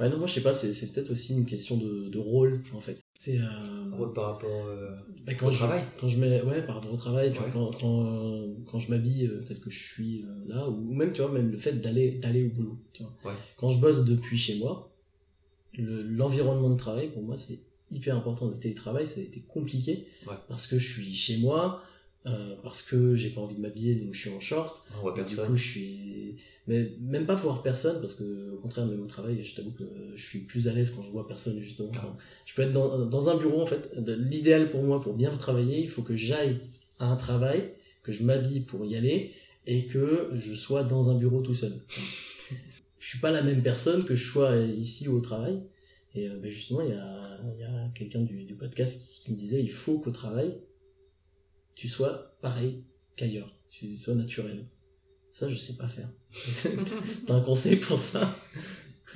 [0.00, 2.62] Ouais, non, moi je sais pas, c'est c'est peut-être aussi une question de, de rôle
[2.74, 2.98] en fait.
[3.16, 3.44] C'est euh,
[3.92, 4.66] Rôle par rapport.
[4.66, 4.90] euh,
[5.24, 5.84] bah, quand au je, travail.
[6.00, 7.52] Quand je mets, ouais, par rapport au travail, tu vois, Ouais.
[7.52, 11.22] quand, quand, euh, quand je m'habille euh, tel que je suis là, ou même, tu
[11.22, 13.12] vois, même le fait d'aller d'aller au boulot, tu vois.
[13.24, 13.38] Ouais.
[13.56, 14.90] Quand je bosse depuis chez moi,
[15.78, 17.60] le- l'environnement de travail, pour moi, c'est
[17.90, 18.48] hyper important.
[18.48, 20.34] Le télétravail, ça a été compliqué Ouais.
[20.48, 21.82] parce que je suis chez moi,
[22.26, 24.82] euh, parce que j'ai pas envie de m'habiller, donc je suis en short.
[24.96, 25.46] On voit Et du personne.
[25.48, 26.36] coup, je suis.
[26.66, 29.84] Mais même pas voir personne, parce que au contraire, même au travail, je t'avoue que
[30.14, 31.90] je suis plus à l'aise quand je vois personne, justement.
[31.94, 31.98] Ah.
[31.98, 33.90] Enfin, je peux être dans, dans un bureau, en fait.
[33.96, 36.60] L'idéal pour moi, pour bien travailler, il faut que j'aille
[36.98, 39.32] à un travail, que je m'habille pour y aller,
[39.66, 41.72] et que je sois dans un bureau tout seul.
[43.04, 45.62] Je suis pas la même personne que je sois ici ou au travail.
[46.14, 49.32] Et euh, ben, justement, il y a, y a quelqu'un du, du podcast qui, qui
[49.32, 50.58] me disait il faut qu'au travail,
[51.74, 52.82] tu sois pareil
[53.14, 54.66] qu'ailleurs, tu sois naturel.
[55.32, 56.08] Ça, je sais pas faire.
[57.26, 58.38] T'as un conseil pour ça?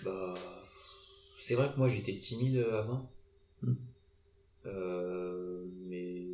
[0.04, 0.34] Bah,
[1.38, 3.10] c'est vrai que moi j'étais timide avant.
[3.62, 3.74] Hmm.
[4.66, 6.26] Euh, mais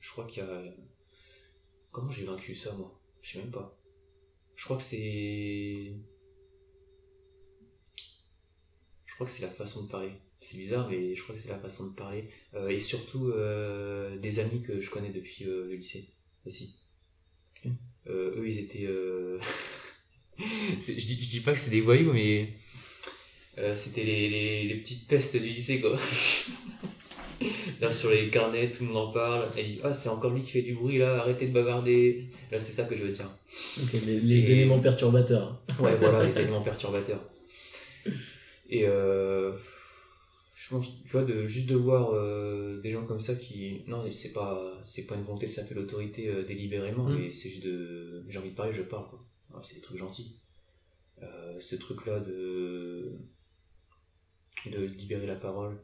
[0.00, 0.64] je crois qu'il y a.
[1.92, 3.00] Comment j'ai vaincu ça moi?
[3.20, 3.78] Je sais même pas.
[4.56, 5.92] Je crois que c'est.
[9.06, 10.12] Je crois que c'est la façon de parler.
[10.40, 12.28] C'est bizarre, mais je crois que c'est la façon de parler.
[12.54, 16.08] Euh, et surtout euh, des amis que je connais depuis euh, le lycée
[16.46, 16.76] aussi.
[17.64, 17.72] Ok.
[18.44, 18.86] ils étaient.
[20.38, 22.54] je, dis, je dis pas que c'est des voyous, mais.
[23.76, 25.96] C'était les, les, les petites pestes du lycée, quoi.
[27.82, 29.50] Là, sur les carnets, tout le monde en parle.
[29.56, 32.28] Elle dit Ah, c'est encore lui qui fait du bruit là, arrêtez de bavarder.
[32.50, 33.28] Là, c'est ça que je veux dire.
[34.06, 35.60] Les, les Et- éléments perturbateurs.
[35.80, 37.20] Ouais, voilà, les éléments perturbateurs.
[38.70, 39.52] Et euh,
[40.56, 43.82] je pense, tu vois, de, juste de voir euh, des gens comme ça qui.
[43.88, 47.18] Non, c'est pas, c'est pas une volonté de saper l'autorité euh, délibérément, Mm.
[47.18, 48.24] mais c'est juste de.
[48.28, 49.20] J'ai envie de parler, je parle, quoi.
[49.50, 50.36] Voilà, c'est des trucs gentils.
[51.22, 53.12] Euh, ce truc-là de.
[54.70, 55.76] de libérer la parole.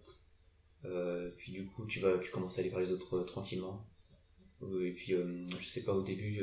[0.84, 3.84] Euh, puis du coup, tu vas, tu commences à aller vers les autres euh, tranquillement.
[4.62, 6.40] Euh, Et puis, euh, je sais pas, au début,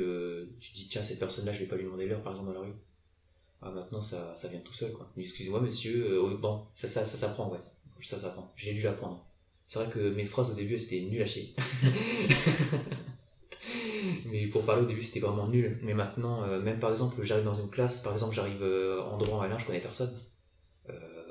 [0.60, 2.66] tu dis, tiens, cette personne-là, je vais pas lui demander l'heure, par exemple, dans la
[2.66, 2.74] rue.
[3.62, 5.10] Ah, maintenant, ça, ça vient tout seul, quoi.
[5.16, 7.60] Excusez-moi, monsieur, bon, ça, ça, ça s'apprend, ouais.
[8.02, 8.52] Ça s'apprend.
[8.56, 9.26] J'ai dû l'apprendre.
[9.68, 11.54] C'est vrai que mes phrases au début, c'était nul à chier.
[14.26, 15.78] Mais pour parler au début, c'était vraiment nul.
[15.82, 19.48] Mais maintenant, même par exemple, j'arrive dans une classe, par exemple, j'arrive en droit à
[19.48, 20.14] l'un, je connais personne.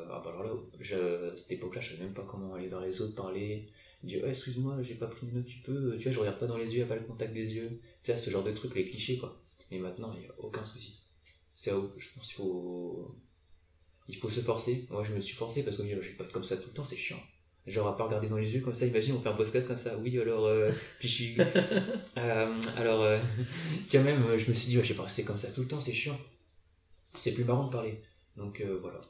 [0.06, 2.68] Euh, ah bah alors là, je, à cette époque-là, je savais même pas comment aller
[2.68, 3.68] vers les autres, parler,
[4.04, 6.48] dire oh, excuse-moi, j'ai pas pris de note, tu peux, tu vois, je regarde pas
[6.48, 7.80] dans les yeux, y a pas le contact des yeux.
[8.04, 9.42] Tu vois, ce genre de truc, les clichés, quoi.
[9.72, 11.02] Mais maintenant, il y a aucun souci.
[11.56, 13.16] C'est, je pense qu'il faut,
[14.08, 14.86] il faut se forcer.
[14.90, 16.74] Moi, je me suis forcé parce que je vais pas être comme ça tout le
[16.74, 17.20] temps, c'est chiant.
[17.66, 19.78] Genre, à pas regarder dans les yeux comme ça, imagine, on fait un podcast comme
[19.78, 19.98] ça.
[19.98, 21.38] Oui, alors, euh, puis je suis.
[22.18, 23.20] Euh, alors, euh,
[23.90, 25.52] tu vois, même, euh, je me suis dit, ouais, je vais pas rester comme ça
[25.52, 26.18] tout le temps, c'est chiant.
[27.16, 28.02] C'est plus marrant de parler.
[28.38, 29.02] Donc, euh, voilà.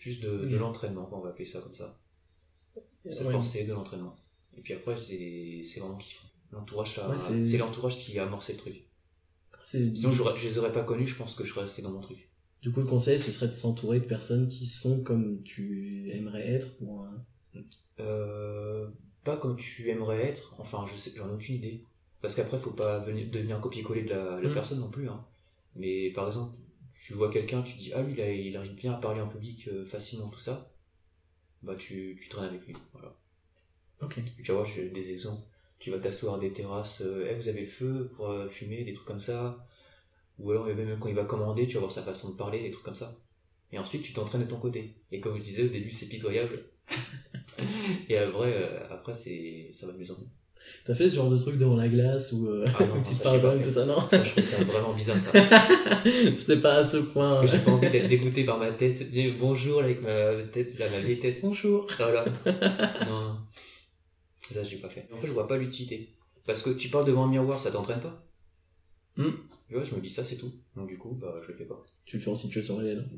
[0.00, 0.54] Juste de, de Oui.
[0.58, 1.96] l'entraînement, on va appeler ça comme ça.
[3.04, 3.30] Se Ouais.
[3.32, 4.16] forcer, de l'entraînement.
[4.56, 6.26] Et puis après, c'est vraiment kiffant.
[6.52, 8.84] L'entourage, Ouais, c'est- l'entourage qui a amorcé le truc.
[9.62, 12.28] Sinon, je les aurais pas connus, je pense que je serais resté dans mon truc.
[12.62, 16.46] Du coup, le conseil, ce serait de s'entourer de personnes qui sont comme tu aimerais
[16.48, 17.24] être pour un...
[18.00, 18.88] Euh,
[19.24, 21.84] pas comme tu aimerais être, enfin, je sais, j'en ai aucune idée.
[22.22, 24.54] Parce qu'après, faut pas venir, devenir un copier-coller de la, la Mm.
[24.54, 25.08] personne non plus.
[25.08, 25.24] Hein.
[25.76, 26.54] Mais par exemple,
[27.10, 29.84] tu vois quelqu'un, tu dis, ah lui, il, arrive bien à parler en public euh,
[29.84, 30.70] facilement, tout ça.
[31.60, 32.76] Bah, tu, tu traînes avec lui.
[32.92, 33.16] Voilà.
[34.00, 34.20] Ok.
[34.36, 35.42] Tu vas voir, j'ai des exemples.
[35.80, 38.84] Tu vas t'asseoir à des terrasses, euh, Eh, vous avez le feu pour euh, fumer,
[38.84, 39.66] des trucs comme ça.
[40.38, 42.70] Ou alors, même quand il va commander, tu vas voir sa façon de parler, des
[42.70, 43.18] trucs comme ça.
[43.72, 44.94] Et ensuite, tu t'entraînes de ton côté.
[45.10, 46.66] Et comme je disais, au début, c'est pitoyable.
[48.08, 50.28] Et après, après c'est, ça va de mieux en mieux.
[50.84, 53.22] T'as fait ce genre de truc devant la glace ou euh, Ah non, tu te
[53.22, 55.30] parles tout ça, non Ça, je trouve ça vraiment bizarre, ça.
[56.38, 57.30] C'était pas à ce point.
[57.30, 59.06] Parce que j'ai pas envie d'être dégoûté par ma tête.
[59.12, 61.40] Mais bonjour, avec ma tête, là, ma vieille tête.
[61.42, 61.86] Bonjour.
[61.98, 62.24] Voilà.
[63.08, 63.36] non.
[64.52, 65.06] Ça, j'ai pas fait.
[65.12, 66.14] En fait, je vois pas l'utilité.
[66.46, 68.26] Parce que tu parles devant un miroir, ça t'entraîne pas.
[69.16, 70.52] Tu vois, je me dis ça, c'est tout.
[70.76, 71.84] Donc, du coup, bah, je le fais pas.
[72.04, 73.08] Tu le fais en situation réelle.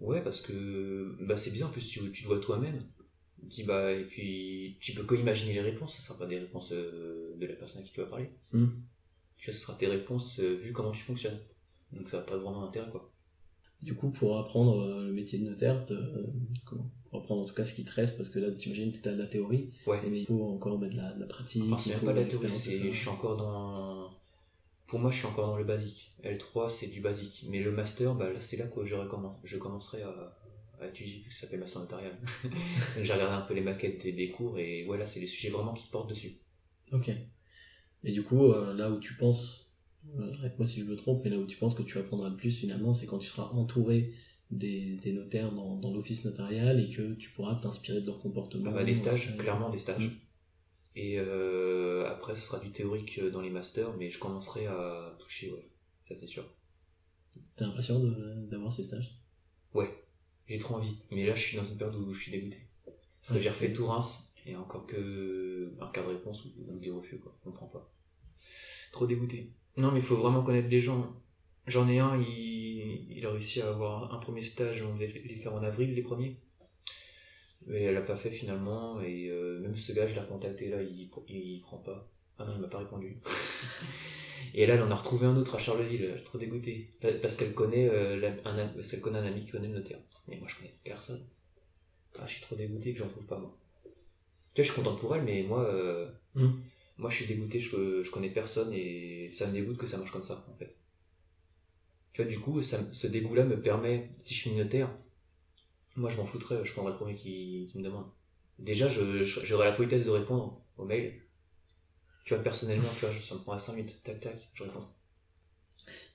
[0.00, 2.82] Ouais, parce que bah, c'est bien, en plus, tu, tu dois toi-même.
[3.40, 6.72] Tu dis, bah, et puis, tu peux qu'imaginer les réponses, ça sera pas des réponses
[6.72, 8.30] euh, de la personne à qui tu vas parler.
[8.52, 11.38] Tu vois, ce sera tes réponses euh, vu comment tu fonctionnes.
[11.92, 13.10] Donc, ça n'a pas vraiment d'intérêt, quoi.
[13.80, 15.84] Du coup, pour apprendre euh, le métier de notaire,
[16.64, 18.98] comment Pour apprendre en tout cas ce qui te reste, parce que là, t'imagines que
[18.98, 20.00] t'as de la théorie, Ouais.
[20.10, 21.62] mais il faut encore mettre de la, de la pratique.
[21.66, 24.10] Enfin, c'est même pas de la théorie, je suis encore dans.
[24.88, 26.12] Pour moi, je suis encore dans le basique.
[26.24, 27.44] L3, c'est du basique.
[27.48, 30.37] Mais le master, bah, là, c'est là que je, recommence, je commencerai à,
[30.80, 32.18] à étudier, vu que ça s'appelle master notarial.
[33.02, 35.74] J'ai regardé un peu les maquettes des, des cours, et voilà, c'est les sujets vraiment
[35.74, 36.38] qui portent dessus.
[36.92, 37.10] Ok.
[38.04, 39.72] Et du coup, euh, là où tu penses,
[40.18, 42.36] euh, arrête-moi si je me trompe, mais là où tu penses que tu apprendras le
[42.36, 44.14] plus finalement, c'est quand tu seras entouré
[44.50, 48.70] des, des notaires dans, dans l'office notarial et que tu pourras t'inspirer de leur comportement.
[48.70, 50.06] Ah bah, des stages, euh, clairement des stages.
[50.06, 50.10] Mm.
[50.96, 55.16] Et euh, après, ce sera du théorique euh, dans les masters, mais je commencerai à
[55.18, 55.68] toucher, ouais.
[56.08, 56.44] Ça, c'est sûr.
[57.56, 59.18] T'es impatient de- d'avoir ces stages?
[59.74, 59.90] Ouais,
[60.48, 60.96] j'ai trop envie.
[61.10, 62.58] Mais là, je suis dans une période où je suis dégoûté.
[62.84, 66.90] Parce que j'ai refait tout Reims, et encore que un cas de réponse ou, des
[66.90, 67.34] refus, quoi.
[67.38, 67.92] Je comprends pas.
[68.92, 69.52] Trop dégoûté.
[69.76, 71.14] Non, mais il faut vraiment connaître les gens.
[71.66, 75.36] J'en ai un, il, il a réussi à avoir un premier stage, on devait les
[75.36, 76.36] faire en avril, les premiers.
[77.66, 80.82] Mais elle l'a pas fait finalement, et euh, même ce gars, je l'ai contacté là,
[80.82, 82.10] il, il prend pas.
[82.38, 83.18] Ah non, il m'a pas répondu.
[84.54, 86.90] et là, elle en a retrouvé un autre à Charleville, je suis trop dégoûté.
[87.00, 90.00] Pa- Parce qu'elle connaît, euh, la- un, parce connaît un ami qui connaît le notaire.
[90.28, 91.26] Mais moi, je connais personne.
[92.18, 93.56] Ah, je suis trop dégoûté que j'en trouve pas, moi.
[94.54, 96.48] Tu vois, je suis content pour elle, mais moi, euh, Mm.
[96.98, 100.12] moi, je suis dégoûté, je, je connais personne et ça me dégoûte que ça marche
[100.12, 100.76] comme ça, en fait.
[102.12, 104.90] Tu vois, du coup, ça, ce dégoût-là me permet, si je suis notaire,
[105.96, 108.06] moi, je m'en foutrais, je prendrais le premier qui, qui me demande.
[108.58, 111.22] Déjà, j'aurais la politesse de répondre au mail.
[112.24, 114.84] Tu vois, personnellement, tu vois, ça me prendrait 5 minutes, tac, tac, je réponds.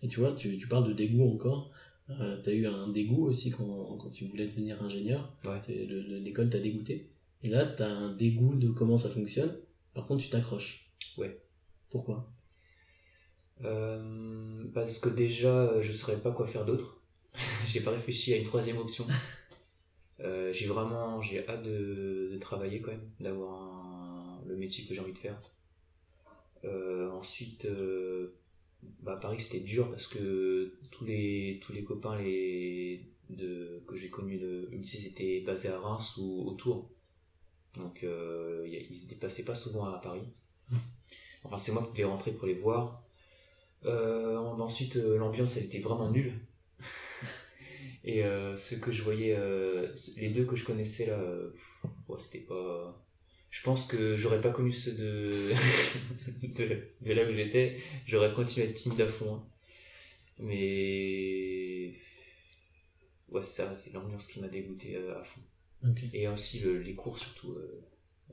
[0.02, 1.72] Et tu vois, tu, tu parles de dégoût encore.
[2.10, 5.36] Euh, t'as eu un dégoût aussi quand, quand tu voulais devenir ingénieur.
[5.46, 5.62] Ouais.
[5.68, 7.10] L'école t'a dégoûté.
[7.42, 9.58] Et là, t'as un dégoût de comment ça fonctionne.
[9.94, 10.90] Par contre, tu t'accroches.
[11.18, 11.42] Ouais.
[11.90, 12.32] Pourquoi?
[13.64, 17.02] Euh, Parce que déjà, je saurais pas quoi faire d'autre.
[17.68, 19.08] j'ai pas réfléchi à une troisième option.
[20.20, 25.02] Euh, j'ai vraiment j'ai hâte de, de travailler quand même, d'avoir le métier que j'ai
[25.02, 25.42] envie de faire.
[26.66, 28.36] Euh, ensuite, euh,
[29.02, 34.10] bah, Paris c'était dur parce que tous les, tous les copains les, de, que j'ai
[34.10, 36.90] connus le, le lycée étaient basés à Reims ou autour.
[37.76, 40.24] Donc euh, ils ne passaient pas souvent à Paris.
[41.44, 43.04] Enfin, c'est moi qui devais rentrer pour les voir.
[43.86, 46.34] Euh, ensuite, l'ambiance elle était vraiment nulle.
[48.06, 49.38] Et euh, ceux que je voyais,
[50.18, 51.20] les deux que je connaissais là,
[52.08, 53.03] ouais, c'était pas.
[53.56, 55.52] Je pense que j'aurais pas connu ceux de,
[56.58, 59.36] de, de là où j'étais, j'aurais continué à être timide à fond.
[59.36, 59.44] hein.
[60.40, 61.94] Mais.
[63.30, 65.42] Ouais, ça, c'est l'ambiance qui m'a dégoûté euh, à fond.
[66.14, 67.52] Et aussi le- les cours surtout.
[67.54, 67.82] euh,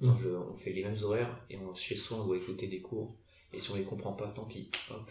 [0.01, 0.15] Mm.
[0.23, 3.15] je- on fait les mêmes horaires et on, chez soi on doit écouter des cours.
[3.53, 4.71] Et si on les comprend pas, tant pis.
[4.91, 5.11] Hop.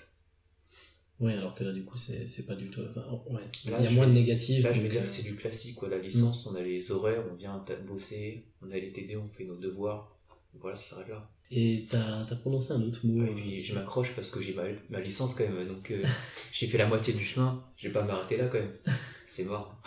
[1.20, 2.82] Ouais, alors que là, du coup, c'est pas du tout.
[2.90, 3.42] Enfin, ouais.
[3.66, 4.64] Il Là, y a moins de négatifs.
[4.64, 5.76] Là, je veux dire euh, c'est du classique.
[5.76, 5.90] Quoi.
[5.90, 9.44] La licence, on a les horaires, on vient bosser, on a les TD, on fait
[9.44, 10.16] nos devoirs.
[10.60, 11.30] Voilà, ça s'arrête là.
[11.52, 13.26] Et t'as as prononcé un autre mot.
[13.26, 15.68] Et puis je m'accroche parce que j'ai ma, ma licence quand même.
[15.68, 16.04] Donc euh,
[16.54, 17.64] j'ai fait la moitié du chemin.
[17.76, 18.76] Je vais pas m'arrêter là quand même.
[19.28, 19.82] C'est mort.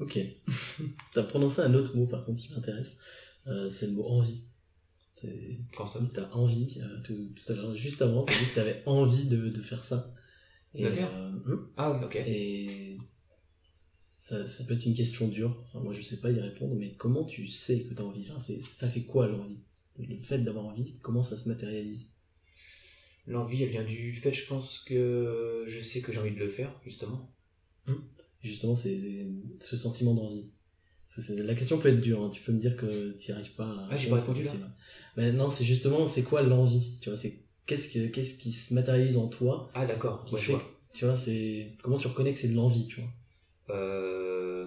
[0.00, 0.18] Ok.
[1.14, 2.98] t'as prononcé un autre mot, par contre, qui m'intéresse.
[3.46, 4.42] Euh, c'est le mot envie.
[5.24, 8.38] C'est- Quand ça Tu as envie, euh, tout, tout à l'heure, juste avant, tu as
[8.38, 10.12] dit que tu avais envie de, de faire ça.
[10.74, 12.16] Et, euh, hum, Ah oui, ok.
[12.26, 12.96] et
[13.72, 15.62] ça, ça peut être une question dure.
[15.66, 18.26] Enfin, moi, je sais pas y répondre, mais comment tu sais que tu as envie?
[18.30, 19.60] Enfin, Ça fait quoi l'envie?
[19.98, 22.06] Le fait d'avoir envie, comment ça se matérialise?
[23.26, 26.48] L'envie, elle vient du fait, je pense que je sais que j'ai envie de le
[26.50, 27.30] faire, justement.
[28.42, 29.26] Justement, c'est
[29.60, 30.50] ce sentiment d'envie.
[31.28, 32.30] La question peut être dure, hein.
[32.30, 34.44] tu peux me dire que tu n'y arrives pas à Ah, j'ai répondre, pas répondu,
[34.44, 34.74] c'est là.
[35.16, 38.74] Mais non, c'est justement, c'est quoi l'envie Tu vois, c'est qu'est-ce que- qu'est-ce qui se
[38.74, 40.64] matérialise en toi Ah d'accord, qui ouais, fait vois.
[40.92, 43.10] tu vois, c'est comment tu reconnais que c'est de l'envie, tu vois?
[43.70, 44.66] Euh,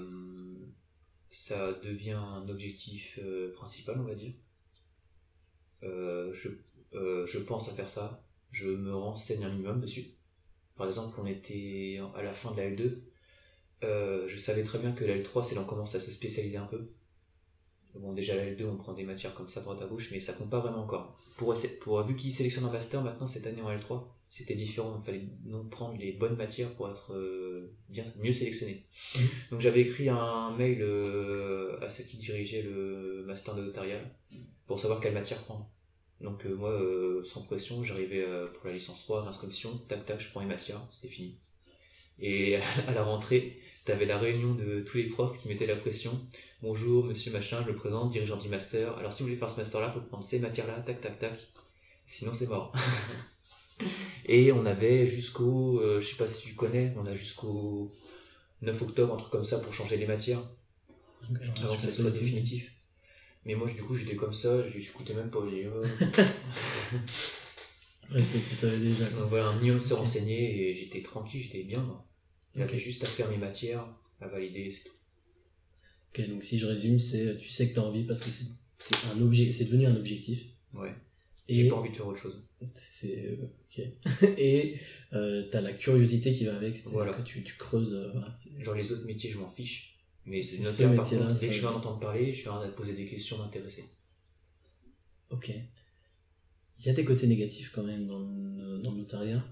[1.32, 4.34] ça devient un objectif euh, principal, on va dire.
[5.84, 6.50] Euh, je,
[6.94, 10.14] je pense à faire ça, je me renseigne un minimum dessus.
[10.76, 13.02] Par exemple, on était à la fin de la L2,
[13.84, 16.58] euh, je savais très bien que la L3, c'est là on commence à se spécialiser
[16.58, 16.90] un peu.
[17.96, 20.34] Bon, déjà la L2, on prend des matières comme ça, droite à gauche, mais ça
[20.34, 21.18] compte pas vraiment encore.
[21.38, 25.06] Pour, pour, vu qu'ils sélectionnent en master maintenant, cette année en L3, c'était différent, il
[25.06, 28.84] fallait donc prendre les bonnes matières pour être euh, bien, mieux sélectionné.
[29.52, 34.12] Donc j'avais écrit un mail euh, à celle qui dirigeait le master de notarial
[34.66, 35.70] pour savoir quelle matière prendre.
[36.20, 36.78] Donc euh, moi,
[37.24, 41.14] sans pression, j'arrivais pour la licence 3, l'inscription, tac tac, je prends les matières, c'était
[41.14, 41.38] fini.
[42.20, 46.20] Et à la rentrée, t'avais la réunion de tous les profs qui mettaient la pression.
[46.62, 48.98] Bonjour, monsieur machin, je me présente, dirigeant du master.
[48.98, 51.40] Alors si vous voulez faire ce master-là, faut prendre ces matières-là, tac tac tac.
[52.06, 52.74] Sinon c'est mort.
[54.26, 57.94] Et on avait jusqu'au, euh, je sais pas si tu connais, on a jusqu'au
[58.62, 60.42] 9 octobre, un truc comme ça, pour changer les matières,
[61.30, 62.70] Donc, avant que ça soit définitif.
[63.46, 65.70] Mais moi, du coup, j'étais comme ça, j'écoutais même pas les.
[68.12, 69.06] Parce que tu savais déjà.
[69.06, 69.24] quoi.
[69.24, 70.00] on voit un minimum se Ok.
[70.02, 71.80] renseigner et j'étais tranquille, j'étais bien.
[71.82, 72.04] moi.
[72.58, 72.80] J'avais Ok.
[72.80, 73.88] juste à faire mes matières,
[74.20, 74.96] à valider, c'est tout.
[76.14, 78.46] Ok, donc si je résume, c'est tu sais que tu as envie parce que c'est
[78.80, 80.44] c'est un objet, c'est devenu un objectif.
[80.74, 80.94] Ouais.
[81.50, 82.44] J'ai pas envie de faire autre chose.
[82.76, 83.38] c'est euh,
[83.70, 83.82] ok.
[84.38, 84.80] et
[85.14, 87.14] euh, t'as la curiosité qui va avec, c'est-à-dire Voilà.
[87.14, 87.94] que tu, tu creuses.
[87.94, 89.96] euh, voilà, c'est- Genre les autres métiers, je m'en fiche.
[90.26, 92.44] Mais C'est c'est ce par métier-là, contre, dès que je vais en entendre parler, je
[92.44, 93.86] vais en poser des questions, m'intéresser.
[95.30, 95.52] Ok.
[96.80, 99.44] Il y a des côtés négatifs quand même dans dans le notariat.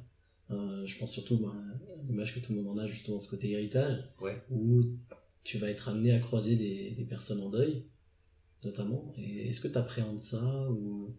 [0.51, 3.29] Euh, je pense surtout moi, à l'image que tout le monde en a, justement, ce
[3.29, 4.41] côté héritage, Ouais.
[4.51, 4.81] où
[5.43, 7.85] tu vas être amené à croiser des, des personnes en deuil,
[8.63, 9.13] notamment.
[9.17, 11.15] Et Est-ce que tu appréhendes ça ou...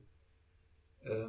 [1.06, 1.26] Euh,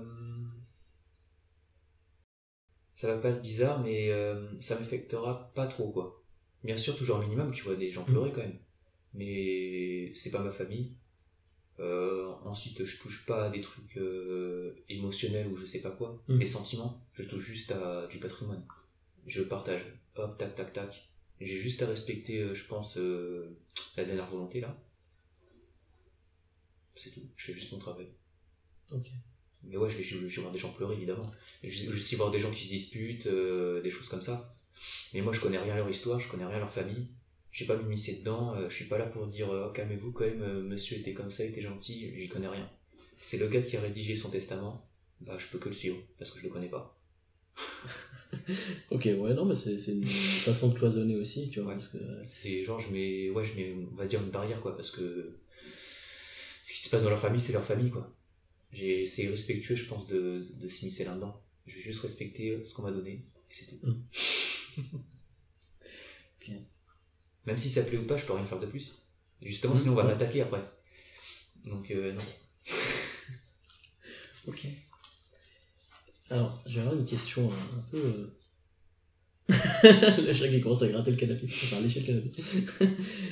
[2.94, 6.24] Ça va pas être bizarre, mais euh, ça m'affectera pas trop, quoi.
[6.64, 8.58] Bien sûr, toujours un minimum, tu vois des gens pleurer quand même.
[9.14, 10.96] Mais c'est pas ma famille.
[11.80, 16.22] Euh, ensuite, je touche pas à des trucs euh, émotionnels ou je sais pas quoi.
[16.28, 16.40] Mhm.
[16.40, 18.64] Les sentiments, je touche juste à du patrimoine.
[19.28, 19.82] Je partage.
[20.16, 21.10] Hop, tac, tac, tac.
[21.40, 22.98] J'ai juste à respecter, euh, je pense,
[23.96, 24.76] la dernière volonté là.
[26.96, 27.22] C'est tout.
[27.36, 28.08] Je fais juste mon travail.
[28.92, 29.08] Ok.
[29.64, 31.30] Mais ouais, je vais, je vais- je vais voir des gens pleurer, évidemment.
[31.64, 34.56] Je vais aussi voir des gens qui se disputent, des choses comme ça.
[35.14, 37.08] Mais moi, je connais rien à leur histoire, je connais rien à leur famille.
[37.58, 40.26] J'ai pas m'immiscer dedans, euh, je suis pas là pour dire euh, Oh, calmez-vous quand
[40.26, 42.70] même, euh, monsieur était comme ça, était gentil, j'y connais rien.
[43.20, 44.88] C'est le gars qui a rédigé son testament,
[45.22, 46.96] bah je peux que le suivre, parce que je le connais pas.
[48.92, 51.74] Ok, ouais, non, mais c'est une façon de cloisonner aussi, tu vois, Ouais.
[51.80, 51.98] parce que...
[52.28, 55.36] C'est genre, je mets, ouais, je mets, on va dire, une barrière, quoi, parce que
[56.64, 58.14] ce qui se passe dans leur famille, c'est leur famille, quoi.
[58.72, 61.42] C'est respectueux, je pense, de, de s'immiscer là-dedans.
[61.66, 63.80] Je vais juste respecter ce qu'on m'a donné, et c'est tout.
[63.84, 64.04] Mm.
[66.40, 66.52] Ok.
[67.48, 68.94] Même si ça plaît ou pas, je peux rien faire de plus.
[69.42, 70.62] Justement, Mm, sinon on va m'attaquer après.
[71.66, 72.22] Donc, euh, non.
[74.48, 74.66] Ok.
[76.30, 77.98] Alors, je vais avoir une question un, un peu.
[78.00, 78.28] euh,
[80.22, 82.32] le chat qui commence à gratter le canapé, enfin lécher le canapé.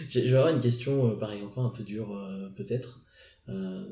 [0.09, 3.01] je vais avoir une question, euh, pareil, encore un peu dure, euh, peut-être.
[3.49, 3.85] Euh,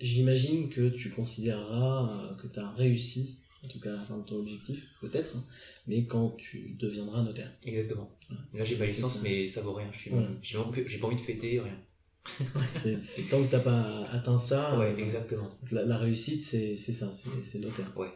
[0.00, 4.84] J'imagine que tu considéreras euh, que tu as réussi, en tout cas atteindre ton objectif,
[5.00, 5.44] peut-être, hein,
[5.86, 7.50] mais quand tu deviendras notaire.
[7.64, 8.10] Exactement.
[8.30, 8.58] Ouais.
[8.58, 9.90] Là, j'ai ma C'est licence, mais ça vaut rien.
[9.92, 10.26] Je suis, Ouais.
[10.42, 11.78] j'ai pas envie- j'ai pas envie de fêter, rien.
[13.02, 15.50] C'est tant que t'as pas atteint ça, Ouais, euh, exactement.
[15.70, 17.92] La, la réussite, c'est c'est ça, c'est notaire.
[17.98, 18.08] Ouais.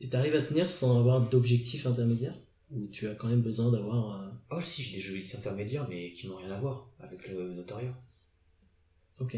[0.00, 2.36] Et t'arrives à tenir sans avoir d'objectif intermédiaire?
[2.70, 4.22] Ou tu as quand même besoin d'avoir.
[4.22, 7.52] euh, Oh, si, j'ai des jeux intermédiaires, mais qui n'ont rien à voir avec le
[7.54, 7.94] notariat.
[9.20, 9.36] Ok.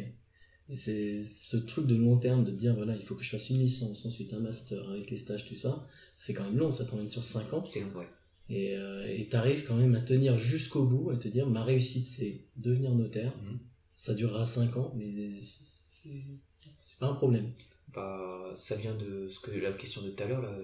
[0.74, 3.58] C'est ce truc de long terme de dire voilà, il faut que je fasse une
[3.58, 5.86] licence, ensuite un master avec les stages, tout ça.
[6.16, 7.64] C'est quand même long, ça t'emmène sur 5 ans.
[7.66, 8.08] C'est long, ouais.
[8.48, 12.06] Et euh, et t'arrives quand même à tenir jusqu'au bout et te dire ma réussite
[12.06, 13.34] c'est devenir notaire.
[13.38, 13.58] Mhm.
[13.96, 17.52] Ça durera 5 ans, mais c'est pas un problème.
[17.94, 20.56] Bah, ça vient de ce que la question de tout à l'heure, là.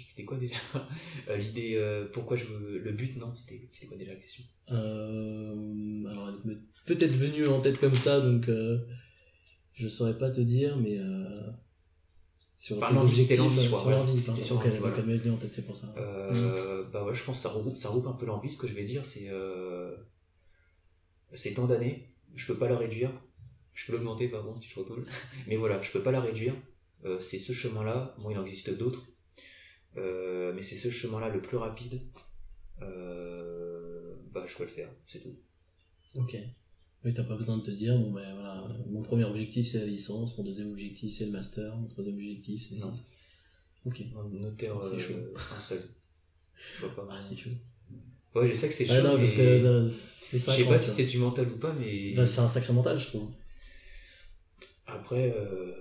[0.00, 0.58] C'était quoi déjà?
[1.28, 2.78] Euh, L'idée, euh, pourquoi je veux.
[2.78, 4.42] Le but, non C'était quoi déjà la question?
[4.72, 6.32] Euh, alors,
[6.86, 8.48] peut-être venue en tête comme ça, donc
[9.82, 11.50] je saurais pas te dire, mais euh,
[12.58, 14.42] sur tes objectifs, l'envie, euh, sur l'envie, c'était pardon.
[14.44, 14.96] sur Ok, l'envie, donc voilà.
[14.98, 15.92] elle m'est venue en tête, c'est pour ça.
[15.96, 18.52] Euh, Bah ouais, je pense que ça regroupe, ça regroupe un peu l'envie.
[18.52, 19.28] Ce que je vais dire, c'est.
[19.28, 19.96] Euh,
[21.34, 23.10] c'est tant d'années, je peux pas la réduire.
[23.74, 25.04] Je peux l'augmenter, pardon, si je retourne.
[25.48, 26.54] Mais voilà, je peux pas la réduire.
[27.04, 28.14] Euh, c'est ce chemin-là.
[28.18, 29.02] Moi, il en existe d'autres.
[29.96, 32.00] Mais c'est ce chemin-là le plus rapide.
[32.80, 35.34] Bah, je peux le faire, c'est tout.
[36.14, 36.36] Ok.
[37.04, 39.86] Oui, t'as pas besoin de te dire, bon ben voilà, mon premier objectif c'est la
[39.86, 42.92] licence, mon deuxième objectif c'est le master, mon troisième objectif c'est ça.
[43.84, 44.02] Ok.
[44.16, 45.14] Un notaire, C'est euh, chaud.
[45.56, 45.82] un seul.
[46.80, 47.08] Je vois pas.
[47.10, 47.50] Ah, c'est chaud.
[48.36, 48.92] Ouais, je sais que c'est chaud.
[48.96, 50.56] Ah non, parce que euh, c'est Je ça.
[50.56, 52.14] sais pas si c'est du mental ou pas, mais.
[52.24, 53.30] c'est un sacré mental, je trouve.
[54.86, 55.72] Après, euh,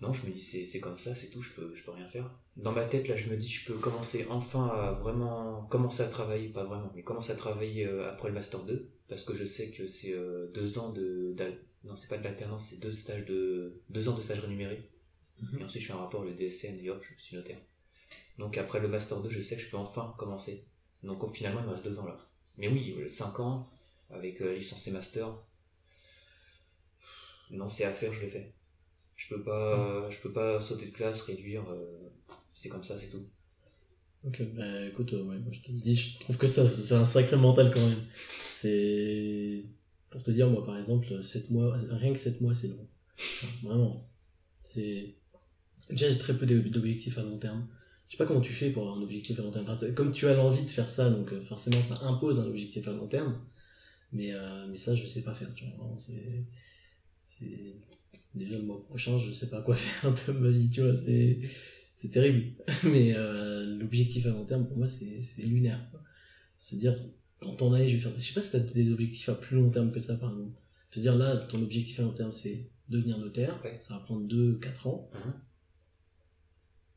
[0.00, 2.28] non, je me dis c'est comme ça, c'est tout, je peux, je peux rien faire.
[2.56, 6.08] Dans ma tête, là, je me dis je peux commencer enfin à vraiment commencer à
[6.08, 9.68] travailler, pas vraiment, mais commencer à travailler après le Master 2, parce que je sais
[9.68, 11.36] que c'est euh, deux ans de.
[11.84, 14.88] Non, c'est pas de l'alternance, c'est deux, stages de, deux ans de stage rémunéré.
[15.38, 15.58] Mhm.
[15.58, 17.58] Et ensuite, je fais un rapport, le DSN, et hop, je suis notaire.
[18.38, 20.64] Donc après le Master 2, je sais que je peux enfin commencer.
[21.02, 22.26] Donc finalement, il me reste deux ans là.
[22.56, 23.68] Mais oui, euh, cinq ans,
[24.08, 25.36] avec euh, licence et Master,
[27.50, 28.54] non, c'est à faire, je le fais.
[29.16, 31.66] Je peux pas, je peux pas sauter de classe, réduire.
[32.54, 33.28] c'est comme ça, c'est tout.
[34.24, 36.94] Ok, bah écoute, euh, ouais, moi je te le dis, je trouve que ça, c'est
[36.94, 38.04] un sacré mental quand même.
[38.54, 39.64] C'est.
[40.10, 42.86] Pour te dire, moi par exemple, 7 mois, rien que 7 mois c'est long.
[43.62, 44.08] Vraiment.
[44.70, 45.14] C'est.
[45.90, 47.66] Déjà, j'ai très peu d'ob- d'objectifs à long terme.
[48.08, 49.66] Je sais pas comment tu fais pour avoir un objectif à long terme.
[49.68, 52.88] Enfin, comme tu as l'envie de faire ça, donc euh, forcément ça impose un objectif
[52.88, 53.40] à long terme.
[54.12, 55.52] Mais, euh, mais ça, je sais pas faire.
[55.54, 56.44] Tu vois, c'est-
[58.34, 61.38] Déjà le mois prochain, je sais pas quoi faire de ma vie, tu vois, c'est.
[62.02, 62.52] C'est terrible.
[62.84, 65.80] Mais euh, l'objectif à long terme, pour moi, c'est lunaire.
[66.58, 66.96] Se dire,
[67.42, 68.12] en temps d'année, je vais faire.
[68.16, 70.30] Je sais pas si tu as des objectifs à plus long terme que ça, par
[70.30, 70.58] exemple.
[70.90, 73.58] Te dire, là, ton objectif à long terme, c'est devenir notaire.
[73.64, 73.78] Ouais.
[73.82, 75.08] Ça va prendre 2-4 ans.
[75.14, 75.32] Mhm.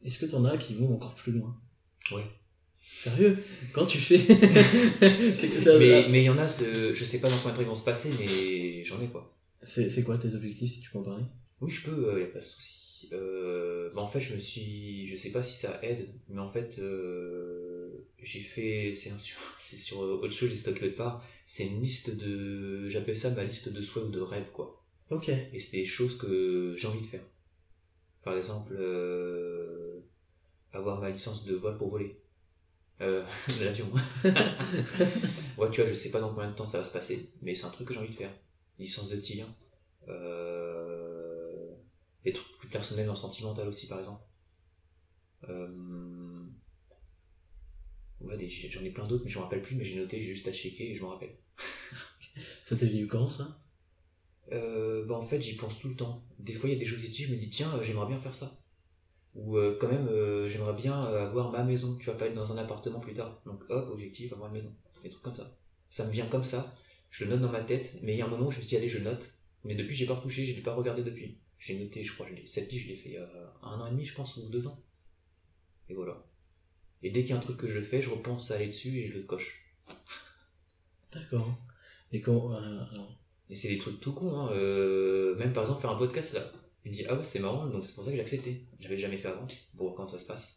[0.03, 1.55] Est-ce que tu en as qui vont encore plus loin?
[2.11, 2.25] Ouais.
[2.91, 3.43] Sérieux?
[3.73, 4.19] Quand tu fais.
[4.19, 7.55] c'est que ça- Mais il y en a, ce- je sais pas dans combien de
[7.57, 9.35] temps ils vont se passer, mais j'en ai quoi.
[9.63, 11.23] C'est quoi tes objectifs, si tu peux en parler?
[11.61, 12.94] Oui, je peux, il y a pas de souci.
[13.13, 16.49] Euh, bah, en fait, je me suis, je sais pas si ça aide, mais en
[16.49, 19.11] fait, euh, j'ai fait, c'est
[19.77, 21.23] sur, euh, autre chose, j'ai stocké autre part.
[21.45, 24.83] C'est une liste de, j'appelle ça ma liste de souhaits ou de rêves quoi.
[25.11, 25.29] Ok.
[25.29, 27.23] Et c'est des choses que j'ai envie de faire.
[28.23, 29.99] Par exemple, euh,
[30.73, 32.19] avoir ma licence de vol pour voler.
[33.01, 33.23] Euh,
[33.61, 33.91] l'avion.
[34.23, 37.53] ouais, tu vois, je sais pas dans combien de temps ça va se passer, mais
[37.53, 38.33] c'est un truc que j'ai envie de faire.
[38.79, 39.45] Licence de tir.
[40.07, 40.64] Euh,
[42.25, 44.23] des trucs plus personnels en sentimental aussi, par exemple.
[45.47, 46.43] Euh,
[48.21, 50.47] ouais, j'en ai plein d'autres, mais je me rappelle plus, mais j'ai noté, j'ai juste
[50.47, 51.37] à checker et je me rappelle.
[52.61, 53.61] Ça t'est venu quand, ça?
[54.51, 56.23] Euh, bah en fait j'y pense tout le temps.
[56.37, 58.19] Des fois il y a des choses ici, je me dis tiens euh, j'aimerais bien
[58.19, 58.61] faire ça.
[59.33, 60.07] Ou euh, quand même
[60.47, 63.41] j'aimerais bien avoir ma maison, tu vas pas être dans un appartement plus tard.
[63.45, 64.73] Donc hop, objectif, avoir une maison.
[65.03, 65.57] Des trucs comme ça.
[65.89, 66.75] Ça me vient comme ça,
[67.09, 68.61] je le note dans ma tête, mais il y a un moment où je me
[68.61, 69.23] suis dit allez je note.
[69.63, 71.39] Mais depuis j'ai pas retouché, je l'ai pas regardé depuis.
[71.59, 73.29] J'ai noté, je crois, je cette liste je l'ai fait il y a
[73.63, 74.79] un an et demi je pense, ou deux ans.
[75.89, 76.23] Et voilà.
[77.03, 78.97] Et dès qu'il y a un truc que je fais, je repense à aller dessus
[78.99, 79.63] et je le coche.
[81.13, 81.55] D'accord.
[82.11, 82.53] Et quand.
[82.53, 82.83] euh,
[83.49, 84.51] Et c'est des trucs tout cons, hein.
[84.53, 86.51] euh, même par exemple faire un podcast là.
[86.83, 88.65] Il me dit ah ouais c'est marrant donc c'est pour ça que j'ai accepté.
[88.79, 90.55] J'avais jamais fait avant pour voir comment ça se passe?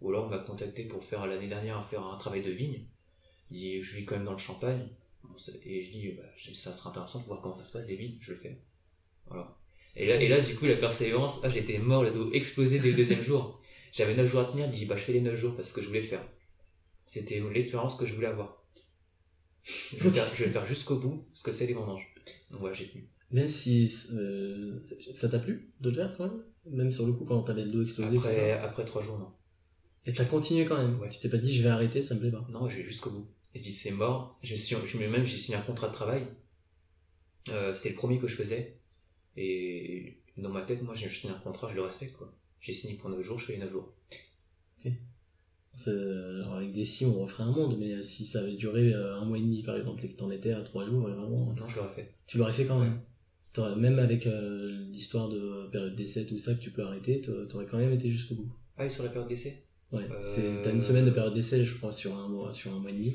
[0.00, 2.84] Ou alors on m'a contacté pour faire l'année dernière faire un travail de vigne.
[3.50, 4.88] Il dit je vis quand même dans le Champagne
[5.64, 6.22] et je dis bah,
[6.54, 8.18] ça sera intéressant pour voir comment ça se passe les vignes.
[8.20, 8.60] Je le fais.
[9.26, 9.56] Voilà.
[9.96, 12.90] Et là et là du coup la persévérance ah j'étais mort le dos explosé dès
[12.90, 13.60] le deuxième jour.
[13.92, 14.66] J'avais 9 jours à tenir.
[14.66, 16.22] Il dit bah je fais les 9 jours parce que je voulais le faire.
[17.06, 18.62] C'était l'expérience que je voulais avoir.
[19.64, 22.06] Je vais faire, je vais faire jusqu'au bout ce que c'est les vendanges.
[22.50, 23.08] Donc voilà j'ai tenu.
[23.32, 24.78] Même si euh,
[25.12, 26.42] ça t'a plu de le faire quand même?
[26.66, 28.62] Même sur le coup, quand t'avais le dos explosé Après, ça?
[28.62, 29.32] après 3 jours non.
[30.04, 31.00] Et t'as continué quand même?
[31.00, 31.08] Ouais.
[31.08, 32.46] Tu t'es pas dit je vais arrêter, ça me plaît pas.
[32.50, 33.26] Non, je vais jusqu'au bout.
[33.54, 34.38] Et je dis c'est mort.
[34.42, 36.26] Je suis, je, même j'ai signé un contrat de travail.
[37.48, 38.76] Euh, C'était le premier que je faisais.
[39.36, 42.32] Et dans ma tête, moi j'ai signé un contrat, je le respecte quoi.
[42.60, 43.92] J'ai signé pour 9 jours, je fais les 9 jours.
[45.74, 49.14] C'est- Alors avec des si on referait un monde, mais si ça avait duré euh,
[49.14, 51.52] un mois et demi par exemple et que t'en étais à trois jours, et vraiment,
[51.52, 52.08] Non, je l'aurais fait.
[52.26, 52.98] tu l'aurais fait quand même.
[53.78, 57.64] Même avec euh, l'histoire de période d'essai, tout ça, que tu peux arrêter, t'a- t'aurais
[57.64, 58.52] quand même été jusqu'au bout.
[58.76, 59.62] Ah, et sur la période d'essai?
[59.92, 62.78] Ouais, Euh, t'as une semaine de période d'essai, je crois, sur un mois, sur un
[62.78, 63.14] mois et demi.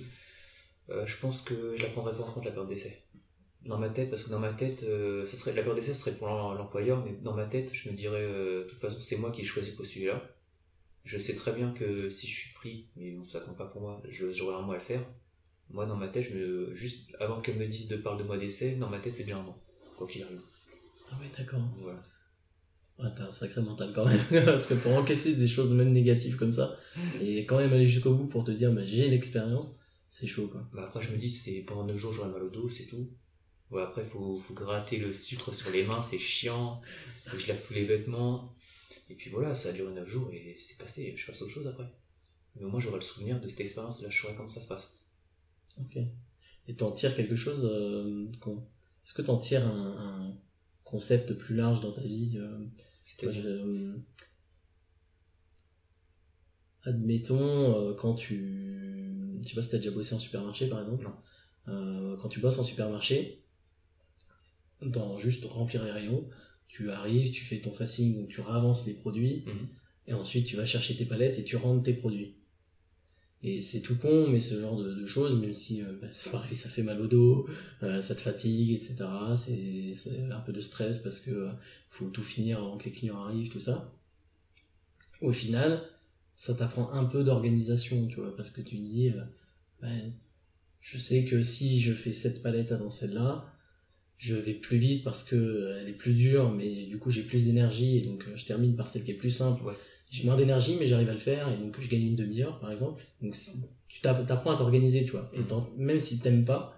[0.89, 2.97] Euh, Je pense que je la prendrais pas en compte la période d'essai.
[3.65, 6.15] Dans ma tête, parce que dans ma tête, euh, ça serait, la période d'essai serait
[6.15, 9.17] pour l'em- l'employeur, mais dans ma tête, je me dirais, euh, de toute façon, c'est
[9.17, 10.23] moi qui ai choisi de postuler là.
[11.05, 13.81] Je sais très bien que si je suis pris, mais bon, ça compte pas pour
[13.81, 15.05] moi, j'aurai un mois à le faire.
[15.69, 18.37] Moi, dans ma tête, je me, juste avant qu'elle me dise de parler de mois
[18.37, 19.59] d'essai, dans ma tête, c'est déjà un mois,
[19.97, 20.41] quoi qu'il arrive.
[21.11, 21.61] Ah ouais, d'accord.
[21.79, 22.03] Voilà.
[22.99, 24.21] Ouais, t'as un sacré mental quand même.
[24.45, 26.77] Parce que pour encaisser des choses même négatives comme ça,
[27.21, 29.75] et quand même aller jusqu'au bout pour te dire bah, j'ai l'expérience,
[30.09, 30.67] c'est chaud quoi.
[30.73, 33.09] Bah après, je me dis, c'est pendant 9 jours, j'aurai mal au dos, c'est tout.
[33.71, 36.81] Ouais, après, faut, faut gratter le sucre sur les mains, c'est chiant.
[37.25, 38.53] Faut que je lave tous les vêtements.
[39.09, 41.13] Et puis voilà, ça a duré 9 jours et c'est passé.
[41.17, 41.87] Je passe à autre chose après.
[42.55, 44.01] Mais au moins, j'aurai le souvenir de cette expérience.
[44.01, 44.93] Là, je saurai comment ça se passe.
[45.79, 45.97] Ok.
[46.67, 48.27] Et t'en tires quelque chose euh,
[49.05, 50.37] Est-ce que t'en tires un, un
[50.85, 52.57] concept plus large dans ta vie euh,
[53.19, 53.97] toi, C'est-à-dire, je- euh,
[56.83, 59.39] Admettons, euh, quand tu.
[59.43, 61.03] Je sais pas si t'as déjà bossé en supermarché par exemple.
[61.03, 61.13] Non.
[61.67, 63.40] Euh, quand tu bosses en supermarché,
[64.81, 66.27] dans juste remplir les rayons,
[66.67, 69.67] tu arrives, tu fais ton facing, donc tu ravances les produits, Mhm.
[70.07, 72.35] et ensuite tu vas chercher tes palettes et tu rentres tes produits.
[73.43, 76.55] Et c'est tout con, mais ce genre de, de choses, même si euh, bah, pareil,
[76.55, 77.47] ça fait mal au dos,
[77.81, 79.35] euh, ça te fatigue, etc.
[79.35, 81.49] C'est c'est un peu de stress parce que euh,
[81.89, 83.91] faut tout finir avant que les clients arrivent, tout ça.
[85.21, 85.81] Au final,
[86.35, 89.11] ça t'apprend un peu d'organisation, tu vois, parce que tu dis,
[89.81, 90.13] ben,
[90.79, 93.45] je sais que si je fais cette palette avant celle-là,
[94.21, 97.23] je vais plus vite parce que euh, elle est plus dure, mais du coup j'ai
[97.23, 99.63] plus d'énergie et donc euh, je termine par celle qui est plus simple.
[99.63, 99.73] Ouais.
[100.11, 102.71] J'ai moins d'énergie, mais j'arrive à le faire et donc je gagne une demi-heure par
[102.71, 103.03] exemple.
[103.19, 103.35] Donc
[103.87, 105.31] tu t'apprends à t'organiser, tu vois.
[105.33, 106.77] Et t'en- même si t'aimes pas,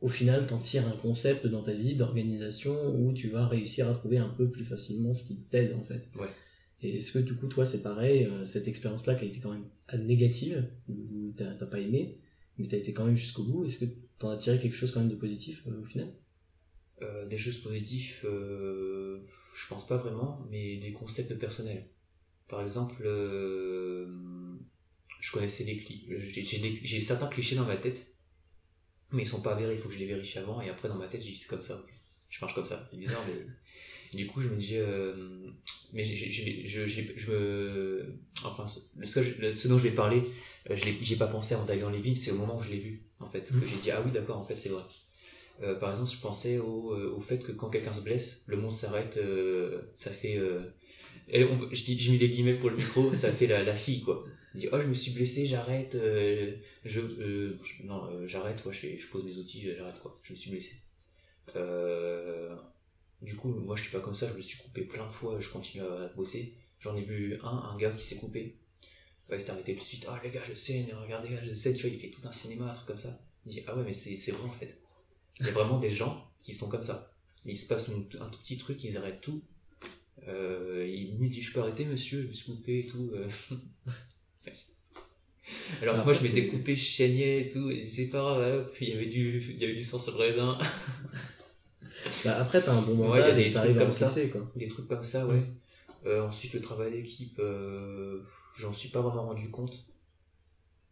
[0.00, 3.94] au final t'en tires un concept dans ta vie d'organisation où tu vas réussir à
[3.94, 6.08] trouver un peu plus facilement ce qui t'aide en fait.
[6.16, 6.28] Ouais.
[6.80, 9.50] Et est-ce que du coup toi c'est pareil, euh, cette expérience-là qui a été quand
[9.50, 9.66] même
[10.06, 12.18] négative, où t'as t'as pas aimé,
[12.56, 13.86] mais t'as été quand même jusqu'au bout, est-ce que
[14.20, 16.12] t'en as tiré quelque chose quand même de positif euh, au final?
[17.04, 19.20] Euh, des choses positives, euh,
[19.54, 21.88] je pense pas vraiment, mais des concepts personnels.
[22.48, 24.06] Par exemple, euh,
[25.20, 26.80] je connaissais des clichés.
[26.82, 28.06] J'ai, certains clichés dans ma tête,
[29.12, 30.96] mais ils sont pas avérés, il faut que je les vérifie avant, et après dans
[30.96, 31.82] ma tête, j'ai dit c'est comme ça.
[32.30, 33.46] Je marche comme ça, c'est bizarre, mais.
[34.12, 35.50] Du coup, je me disais, euh,
[35.92, 40.22] mais je, je me, enfin, ce, je- dont je vais parler,
[40.70, 42.78] je j'ai pas pensé avant d'aller dans les vignes, c'est au moment où je l'ai
[42.78, 43.66] vu, en fait, que Mhm.
[43.66, 44.82] j'ai dit ah oui d'accord, en fait c'est vrai.
[45.62, 48.56] Euh, par exemple, je pensais au, euh, au fait que quand quelqu'un se blesse, le
[48.56, 50.36] monde s'arrête, euh, ça fait.
[50.36, 50.60] euh,
[51.28, 54.02] et on- je j'ai mis des guillemets pour le micro, ça fait la, la fille
[54.02, 54.24] quoi.
[54.54, 59.08] Il dit oh je me suis blessé, j'arrête, je, je- non j'arrête, ouais, je, je
[59.08, 60.72] pose mes outils, j'arrête quoi, je me suis blessé.
[63.22, 65.40] Du coup, moi je suis pas comme ça, je me suis coupé plein de fois,
[65.40, 66.54] je continue à bosser.
[66.80, 68.54] J'en ai vu un, un gars qui s'est coupé.
[69.30, 70.06] Ouais, il s'est arrêté tout de suite.
[70.08, 72.70] Ah les gars, je saigne, regardez je saigne, tu vois, il fait tout un cinéma,
[72.70, 73.20] un truc comme ça.
[73.46, 74.76] Il dit ah ouais, mais c'est vrai en fait.
[75.40, 77.10] Il y a vraiment des gens qui sont comme ça.
[77.44, 79.42] Il se passe une- un tout petit truc, ils arrêtent tout.
[80.28, 83.10] Euh, il me dit je peux arrêter monsieur, je me suis coupé et tout.
[83.14, 83.28] euh.
[85.82, 88.92] Alors moi je m'étais coupé, je et tout, et c'est pas grave, hop, il y
[88.92, 90.58] avait du, il y avait du sang sur le raisin.
[92.24, 94.12] Bah, après, t'as un bon Ouais, il y a des trucs comme ça.
[94.30, 94.52] quoi.
[94.56, 95.42] Des trucs comme ça, ouais.
[96.06, 98.22] Euh, ensuite, le travail d'équipe, euh,
[98.56, 99.84] j'en suis pas vraiment rendu compte.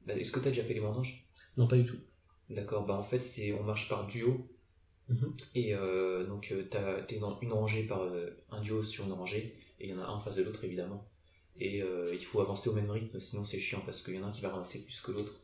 [0.06, 1.24] Bah, Est-ce que tu as déjà fait les vendanges?
[1.56, 1.98] Non, pas du tout.
[2.50, 4.46] D'accord, bah en fait, c'est on marche par duo.
[5.08, 5.36] Mhm.
[5.54, 9.12] Et euh, donc, euh, t'as- t'es dans une rangée par euh, un duo sur une
[9.12, 11.08] rangée, et il y en a un en face de l'autre, évidemment.
[11.60, 14.24] Et euh, il faut avancer au même rythme, sinon c'est chiant parce qu'il y en
[14.24, 15.40] a un qui va avancer plus que l'autre,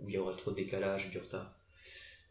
[0.00, 1.54] ou il y aura trop de décalage, du retard.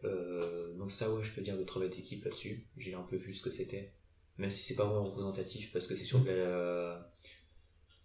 [0.05, 2.67] Euh, donc, ça, ouais, je peux dire le travail d'équipe là-dessus.
[2.77, 3.93] J'ai un peu vu ce que c'était.
[4.37, 7.11] même si c'est pas vraiment représentatif parce que c'est sur de la.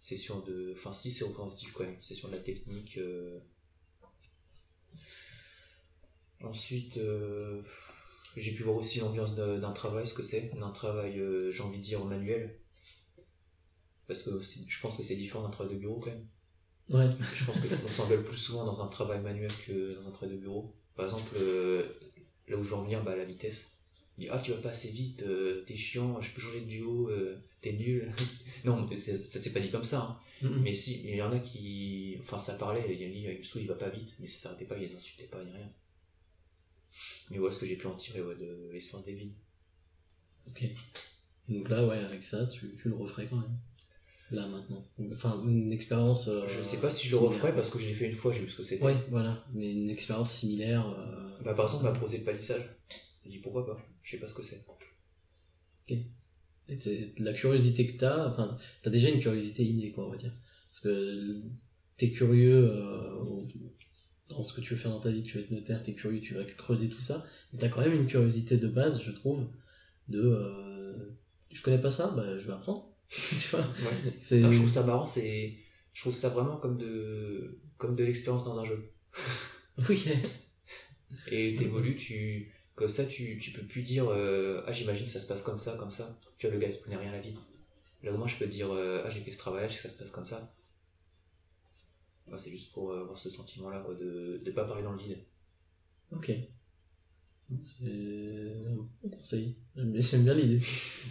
[0.03, 0.73] C'est sur de.
[0.77, 1.97] Enfin, si, c'est représentatif quand même.
[2.01, 2.99] C'est sur de la technique.
[6.45, 7.61] Ensuite, euh,
[8.37, 10.51] j'ai pu voir aussi l'ambiance d'un travail, ce que c'est.
[10.57, 12.59] D'un travail, euh, j'ai envie de dire, manuel.
[14.07, 16.27] Parce que je pense que c'est différent d'un travail de bureau quand même.
[16.89, 17.15] Ouais.
[17.33, 20.41] Je pense qu'on s'engueule plus souvent dans un travail manuel que dans un travail de
[20.41, 20.75] bureau.
[20.95, 21.87] Par exemple, euh,
[22.47, 23.71] là où je veux en venir, bah, la vitesse.
[24.17, 25.25] Il dit, ah, tu vas pas assez vite,
[25.65, 27.09] t'es chiant, je peux changer de duo,
[27.61, 28.11] t'es nul.
[28.63, 30.01] non, ça s'est pas dit comme ça.
[30.43, 30.49] hein.
[30.61, 32.17] Mais si, il y en a qui.
[32.21, 34.27] Enfin, ça parlait, il y a dit, il me saoule, il va pas vite, mais
[34.27, 35.69] ça s'arrêtait pas, ils les insultaient pas ni rien.
[37.31, 39.33] Mais voilà ce que j'ai pu en tirer ouais, de l'espérance des vies.
[40.47, 40.63] Ok.
[41.49, 43.57] Donc là, ouais, avec ça, tu, tu le referais quand même.
[44.31, 44.83] Là, maintenant.
[45.13, 46.27] Enfin, une expérience.
[46.27, 48.31] euh, je sais pas si je le referais parce que je l'ai fait une fois,
[48.33, 48.83] j'ai vu ce que c'était.
[48.83, 49.45] Ouais, voilà.
[49.53, 50.87] Mais une expérience similaire.
[50.89, 52.63] euh, Bah, par exemple, ma prosée de palissage.
[53.23, 54.63] J'ai dit pourquoi pas, je sais pas ce que c'est.
[56.67, 60.17] Et t'es- la curiosité que t'as, enfin, t'as déjà une curiosité innée, quoi, on va
[60.17, 60.33] dire.
[60.71, 61.41] Parce que
[61.97, 63.13] t'es curieux euh,
[64.29, 66.19] dans ce que tu veux faire dans ta vie, tu veux être notaire, t'es curieux,
[66.19, 69.45] tu vas creuser tout ça, mais t'as quand même une curiosité de base, je trouve,
[70.07, 70.65] de euh,
[71.51, 72.89] je connais pas ça, bah je vais apprendre.
[73.09, 73.61] tu vois?
[73.61, 74.13] Ouais.
[74.19, 75.53] Je trouve ça marrant, c'est.
[75.93, 77.59] Je trouve ça vraiment comme de.
[77.77, 78.91] comme de l'expérience dans un jeu.
[79.89, 80.05] Oui,
[81.27, 82.53] Et t'évolues, tu.
[82.75, 85.59] Comme ça, tu, tu peux plus dire euh, Ah, j'imagine que ça se passe comme
[85.59, 86.17] ça, comme ça.
[86.37, 87.35] Tu vois, le gars, il connaît rien à la vie.
[88.03, 89.97] Là, au moins, je peux dire euh, Ah, j'ai fait ce sais que ça se
[89.97, 90.53] passe comme ça.
[92.37, 95.17] C'est juste pour euh, avoir ce sentiment-là, de ne pas parler dans le vide.
[96.11, 96.31] ok.
[97.61, 97.85] C'est
[98.67, 99.55] un bon conseil.
[99.75, 100.61] J'aime bien- l'idée.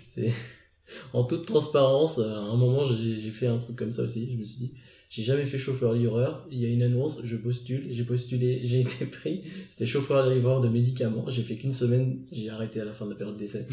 [0.09, 0.33] C'est
[1.13, 2.19] en toute transparence.
[2.19, 4.33] À un moment, j'ai fait un truc comme ça aussi.
[4.33, 4.75] Je me suis dit,
[5.11, 6.45] j'ai jamais fait chauffeur-livreur.
[6.51, 7.87] Il y a une annonce, je postule.
[7.91, 9.45] J'ai postulé, j'ai été pris.
[9.69, 11.31] C'était chauffeur-livreur de médicaments.
[11.31, 12.27] J'ai fait qu'une semaine.
[12.33, 13.69] J'ai arrêté à la fin de la période d'essai.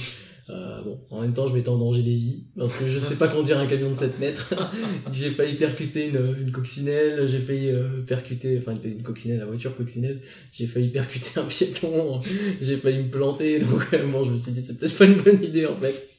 [0.51, 3.15] Euh, bon, en même temps, je mettais en danger des vies parce que je sais
[3.15, 4.53] pas conduire un camion de 7 mètres.
[5.13, 7.25] j'ai failli percuter une, une coccinelle.
[7.27, 10.21] J'ai failli euh, percuter, enfin une, coccinelle, la voiture coccinelle.
[10.51, 12.21] J'ai failli percuter un piéton.
[12.61, 13.59] j'ai failli me planter.
[13.59, 16.09] Donc euh, bon, je me suis dit c'est peut-être pas une bonne idée en fait.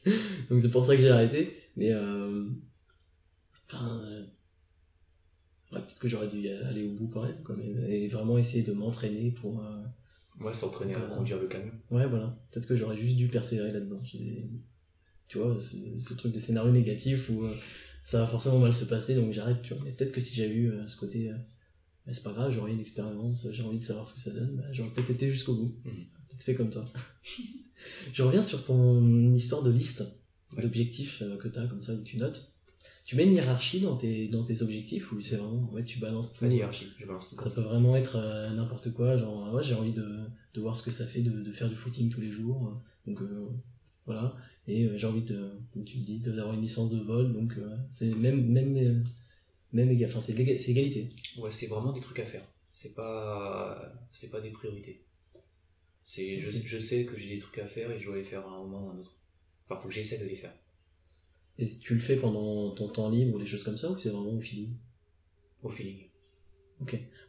[0.49, 1.55] Donc c'est pour ça que j'ai arrêté.
[1.77, 1.93] Mais
[3.71, 4.01] enfin,
[5.71, 8.73] peut-être que j'aurais dû aller au bout quand même, quand même et vraiment essayer de
[8.73, 9.63] m'entraîner pour.
[10.37, 11.15] Moi, s'entraîner à Voilà.
[11.15, 11.71] conduire le camion.
[11.91, 12.37] Ouais, voilà.
[12.51, 14.01] Peut-être que j'aurais juste dû persévérer là-dedans.
[15.27, 17.55] Tu vois, ce, ce truc de scénario négatif où euh,
[18.03, 19.61] ça va forcément mal se passer, donc j'arrête.
[19.61, 19.83] Tu vois.
[19.83, 21.35] Mais peut-être que si j'avais eu euh, ce côté, euh,
[22.05, 24.31] bah, c'est pas grave, j'aurais eu une expérience, j'ai envie de savoir ce que ça
[24.31, 25.75] donne, bah, j'aurais peut-être été jusqu'au bout.
[25.85, 26.05] Mhm.
[26.29, 26.91] Peut-être fait comme toi.
[28.13, 30.03] Je reviens sur ton histoire de liste
[30.55, 30.61] Ouais.
[30.61, 32.52] d'objectifs que tu as, comme ça, où tu notes.
[33.05, 36.33] Tu mets une hiérarchie dans tes, dans tes objectifs ou c'est vraiment, ouais, tu balances
[36.33, 39.53] tout Pas de hiérarchie, je balance tout ça peut vraiment être euh, n'importe quoi, genre
[39.53, 40.19] ouais, j'ai envie de,
[40.53, 43.11] de voir ce que ça fait de, de faire du footing tous les jours, euh,
[43.11, 43.49] donc euh,
[44.05, 44.35] voilà,
[44.67, 47.57] et euh, j'ai envie de, comme tu le dis, d'avoir une licence de vol, donc
[47.57, 49.03] euh, c'est même même euh,
[49.73, 51.09] même égal, enfin c'est égalité.
[51.37, 52.45] Ouais, c'est vraiment des trucs à faire.
[52.71, 55.01] C'est pas, c'est pas des priorités.
[56.05, 58.45] C'est, je, je sais que j'ai des trucs à faire et je dois les faire
[58.47, 59.15] à un moment ou à un autre.
[59.67, 60.53] Enfin, faut que j'essaie de les faire.
[61.59, 64.09] Et tu le fais pendant ton temps libre ou des choses comme ça, ou c'est
[64.09, 64.71] vraiment au feeling
[65.61, 66.07] Au feeling.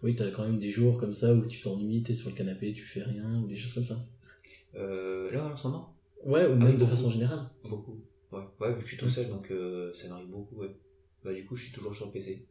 [0.02, 2.72] Oui, t'as quand même des jours comme ça où tu t'ennuies, t'es sur le canapé,
[2.72, 3.98] tu fais rien, ou des choses comme ça.
[4.74, 5.94] Euh, là, en ce moment,
[6.24, 7.48] Ouais, ou Ah même oui, de façon générale.
[7.62, 8.00] beaucoup.
[8.32, 10.70] Ouais, ouais, vu que je suis tout seul, donc euh, ça m'arrive beaucoup, ouais.
[11.24, 12.42] Bah, du coup, je suis toujours sur le PC.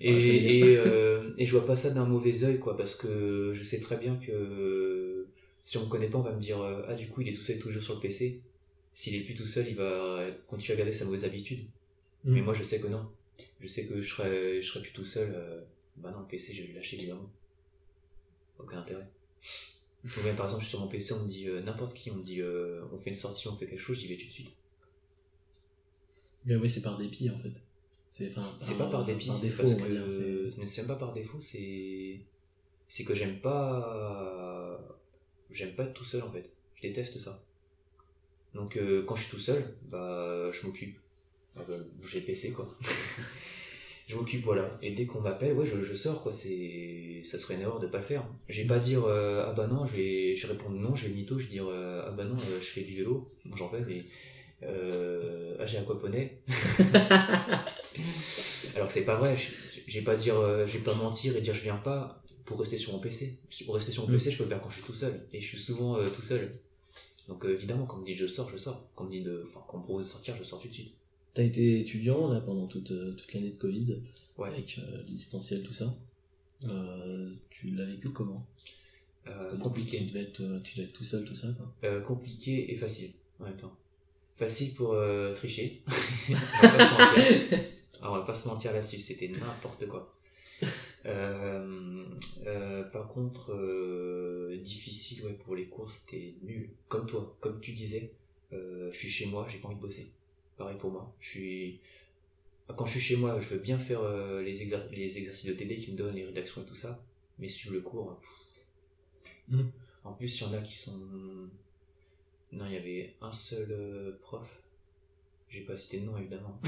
[0.00, 2.94] Et, Ouais, je et, euh, et je vois pas ça d'un mauvais œil, quoi, parce
[2.94, 5.26] que je sais très bien que
[5.62, 7.42] si on me connaît pas, on va me dire Ah, du coup, il est tout
[7.42, 8.40] seul toujours sur le PC.
[8.94, 11.66] S'il est plus tout seul, il va continuer à garder sa mauvaise habitude.
[12.24, 12.44] Mais Mm.
[12.44, 13.06] moi, je sais que non.
[13.60, 15.32] Je sais que je serais, je plus tout seul.
[15.34, 15.60] euh,
[15.96, 17.28] bah non, le PC, je vais le lâcher évidemment.
[18.58, 19.06] Aucun intérêt.
[20.04, 22.10] Ou même par exemple, je suis sur mon PC, on me dit euh, n'importe qui,
[22.10, 24.26] on me dit euh, on fait une sortie, on fait quelque chose, j'y vais tout
[24.26, 24.52] de suite.
[26.44, 27.52] Mais oui, c'est par dépit en fait.
[28.10, 28.28] C'est
[28.78, 30.50] pas par dépit, par c'est défaut, parce que.
[30.58, 32.20] Mais c'est même pas par défaut, c'est.
[32.88, 34.78] C'est que j'aime pas.
[35.50, 36.48] J'aime pas être tout seul en fait.
[36.76, 37.42] Je déteste ça.
[38.54, 40.96] Donc euh, quand je suis tout seul, bah je m'occupe.
[41.56, 41.74] Ah bah,
[42.04, 42.76] J'ai PC quoi.
[44.08, 44.78] je m'occupe, voilà.
[44.82, 46.32] Et dès qu'on m'appelle, ouais, je, je sors quoi.
[46.32, 47.22] C'est.
[47.24, 48.24] Ça serait une erreur de pas le faire.
[48.48, 51.06] Je vais pas dire euh, ah bah non, je vais, je vais répondre non, je
[51.08, 53.32] vais mytho, je vais dire euh, ah bah non, je fais du vélo.
[53.44, 54.04] Bon, j'en fais, mais.
[54.62, 56.38] Euh, ah j'ai aquaponé.
[58.76, 61.76] Alors c'est pas vrai, je- j'ai pas dire, j'ai pas mentir et dire je viens
[61.76, 63.38] pas pour rester sur mon PC.
[63.66, 64.16] Pour rester sur mon Mm.
[64.16, 66.08] PC, je peux le faire quand je suis tout seul et je suis souvent euh,
[66.08, 66.58] tout seul.
[67.28, 68.86] Donc euh, évidemment, quand on me dit je sors, je sors.
[68.94, 70.68] Quand on me dit de, enfin, quand on me propose de sortir, je sors tout
[70.68, 70.92] de suite.
[71.32, 73.96] T'as été étudiant là pendant toute, euh, toute l'année de Covid,
[74.38, 74.48] Ouais.
[74.48, 75.02] avec euh,
[75.64, 75.86] tout ça.
[76.68, 78.46] Euh, tu l'as vécu comment?
[79.26, 81.48] Euh, compliqué, Tu devais, être, tu devais être tout seul, tout ça
[81.80, 82.00] quoi.
[82.02, 83.12] Compliqué et facile.
[83.40, 83.72] en même temps.
[84.36, 84.96] Facile pour
[85.34, 85.82] tricher.
[86.28, 87.58] on va pas se mentir.
[88.02, 90.14] Ah, on va pas se mentir là-dessus, c'était n'importe quoi.
[91.06, 92.04] Euh,
[92.46, 96.70] euh, par contre, euh, difficile ouais, pour les cours, c'était nul.
[96.88, 98.12] Comme toi, comme tu disais,
[98.52, 100.12] je suis chez moi, j'ai pas envie de bosser.
[100.56, 101.14] Pareil pour moi.
[101.20, 101.80] Je suis...
[102.76, 104.02] Quand je suis chez moi, je veux bien faire
[104.40, 107.04] les, exer- les exercices de TD qui me donnent les rédactions et tout ça,
[107.38, 108.18] mais suivre le cours.
[108.20, 108.30] pff.
[109.48, 109.72] Mhm.
[110.04, 111.50] En plus, il y en a qui sont.
[112.52, 114.62] Non, il y avait un seul prof.
[115.48, 116.60] J'ai pas cité de nom évidemment.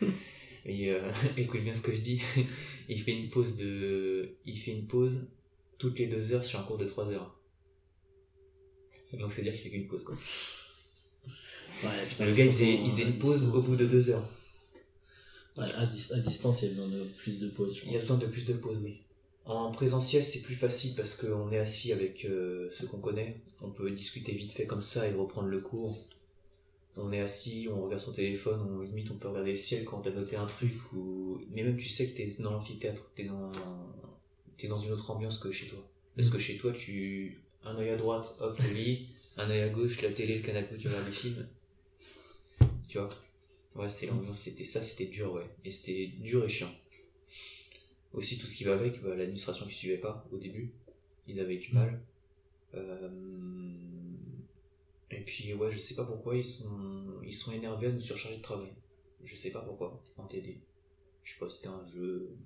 [0.66, 1.00] Et euh,
[1.38, 2.20] écoute bien ce que je dis.
[2.88, 4.36] il fait une pause de.
[4.44, 5.26] Il fait une pause
[5.78, 7.38] toutes les deux heures sur un cours de trois heures.
[9.12, 10.16] Donc c'est dire qu'il fait qu'une pause quoi.
[11.84, 14.10] Ouais, putain, Le gars il faisait, il euh, faisait une pause au bout de deux
[14.10, 14.28] heures.
[15.56, 17.96] Ouais, à, dis- à distance, il y a besoin de plus de pauses, Il y
[17.96, 19.00] a besoin de plus de pauses, oui.
[19.46, 23.40] En présentiel, c'est plus facile parce qu'on est assis avec euh, ceux qu'on connaît.
[23.62, 26.04] On peut discuter vite fait comme ça et reprendre le cours.
[26.96, 30.00] On est assis, on regarde son téléphone, on limite on peut regarder le ciel quand
[30.00, 33.52] t'as noté un truc ou mais même tu sais que t'es dans l'amphithéâtre, t'es dans
[34.56, 35.86] t'es dans une autre ambiance que chez toi.
[36.16, 39.68] Parce que chez toi, tu un œil à droite, hop le lit, un œil à
[39.68, 41.46] gauche, la télé, le canapé, tu regardes des films.
[42.88, 43.10] Tu vois?
[43.74, 45.46] Ouais, c'est l'ambiance, c'était ça, c'était dur, ouais.
[45.64, 46.72] Et c'était dur et chiant.
[48.14, 50.72] Aussi, tout ce qui va avec, bah, l'administration qui suivait pas au début,
[51.26, 52.00] ils avaient du mal.
[52.74, 53.08] Euh,
[55.10, 58.38] Et puis, ouais, je sais pas pourquoi, ils sont, ils sont énervés à nous surcharger
[58.38, 58.72] de travail.
[59.24, 60.60] Je sais pas pourquoi, en TD.
[61.24, 62.36] Je sais pas, c'était un jeu,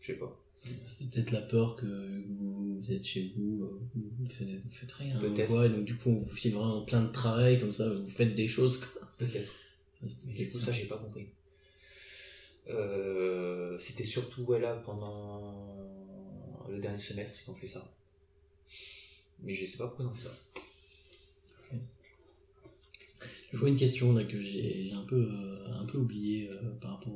[0.00, 0.40] je sais pas.
[0.86, 1.86] C'est peut-être la peur que
[2.26, 5.18] vous, vous êtes chez vous, euh, vous, faites, vous faites rien.
[5.20, 5.48] Peut-être.
[5.48, 8.06] quoi, et donc du coup, on vous file vraiment plein de travail, comme ça, vous
[8.06, 8.78] faites des choses.
[8.78, 9.08] quoi.
[9.18, 9.52] Peut-être.
[10.00, 11.28] Ça, c'était Mais du peut-être coup, ça, j'ai pas compris.
[12.68, 15.66] Euh, c'était surtout ouais, là pendant
[16.70, 17.92] le dernier semestre qu'ils ont fait ça.
[19.42, 20.34] Mais je sais pas pourquoi ils ont fait ça.
[23.54, 26.98] Je vois une question là que j'ai un peu, euh, un peu oublié euh, par
[26.98, 27.12] rapport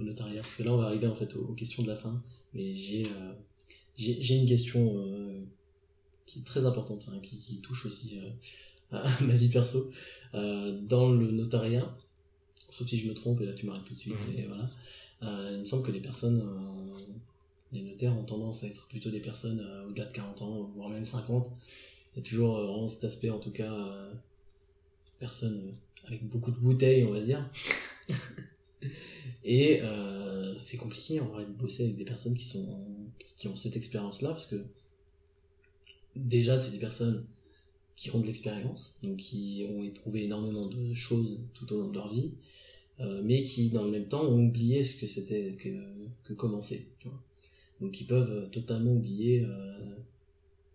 [0.00, 1.96] au, notariat, parce que là on va arriver en fait aux, aux questions de la
[1.96, 2.20] fin,
[2.54, 3.32] mais j'ai euh,
[3.96, 5.06] j'ai une question
[6.26, 8.18] qui est très importante, hein, qui, qui touche aussi
[8.90, 9.90] à ma vie perso.
[10.34, 11.96] Dans le notariat,
[12.70, 14.68] sauf si je me trompe, et là tu m'arrêtes tout de suite, et voilà,
[15.52, 16.44] il me semble que les personnes,
[17.72, 21.06] les notaires ont tendance à être plutôt des personnes au-delà de 40 ans, voire même
[21.06, 21.48] 50.
[22.14, 24.10] Il y a toujours vraiment cet aspect en tout cas.
[25.16, 25.58] Euh, personne
[26.04, 27.50] euh, avec beaucoup de bouteilles, on va dire.
[29.44, 33.54] Et euh, c'est compliqué en vrai de bosser avec des personnes qui, sont, qui ont
[33.54, 34.56] cette expérience-là, parce que
[36.14, 37.26] déjà, c'est des personnes
[37.96, 41.94] qui ont de l'expérience, donc qui ont éprouvé énormément de choses tout au long de
[41.94, 42.32] leur vie,
[43.00, 45.70] euh, mais qui, dans le même temps, ont oublié ce que c'était que,
[46.24, 46.94] que commencer.
[47.00, 47.22] Tu vois.
[47.80, 49.96] Donc, ils peuvent totalement oublier euh,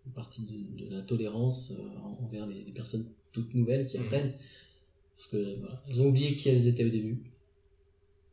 [0.06, 3.98] une partie de, de la tolérance euh, en- envers les, les personnes toutes nouvelles qui
[3.98, 4.04] Mhm.
[4.06, 4.34] apprennent.
[5.18, 7.24] Parce que voilà, elles ont oublié qui elles étaient au début.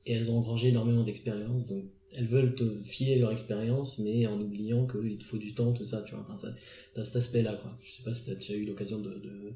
[0.06, 1.66] Et elles ont engrangé énormément d'expérience.
[1.66, 5.72] Donc elles veulent te filer leur expérience, mais en oubliant qu'il te faut du temps,
[5.72, 6.02] tout ça.
[6.02, 6.54] Tu vois, enfin, ça,
[6.94, 7.56] t'as cet aspect-là.
[7.56, 7.76] Quoi.
[7.82, 9.52] Je sais pas si tu as déjà eu l'occasion de, de,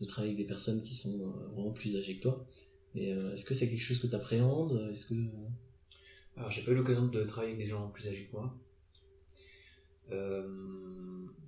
[0.00, 2.46] de travailler avec des personnes qui sont euh, vraiment plus âgées que toi.
[2.94, 5.14] Mais euh, est-ce que c'est quelque chose que tu appréhendes Est-ce que.
[6.36, 8.54] Alors, j'ai pas eu l'occasion de travailler avec des gens plus âgés que moi.
[10.10, 10.46] Euh,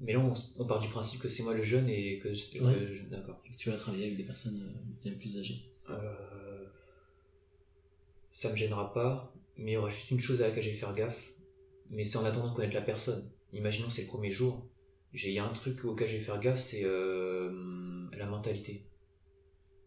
[0.00, 2.52] mais là, on, on part du principe que c'est moi le jeune et que je.
[2.52, 2.86] que Ouais.
[2.94, 3.42] je- D'accord.
[3.42, 6.66] que tu vas travailler avec des personnes euh, bien plus âgées Euh,
[8.32, 10.76] ça me gênera pas, mais il y aura juste une chose à laquelle je vais
[10.76, 11.20] faire gaffe.
[11.90, 13.30] Mais c'est en attendant de connaître la personne.
[13.52, 14.66] Imaginons c'est le premier jour.
[15.12, 18.86] J'ai- Il y a un truc auquel je vais faire gaffe, c'est euh, la mentalité.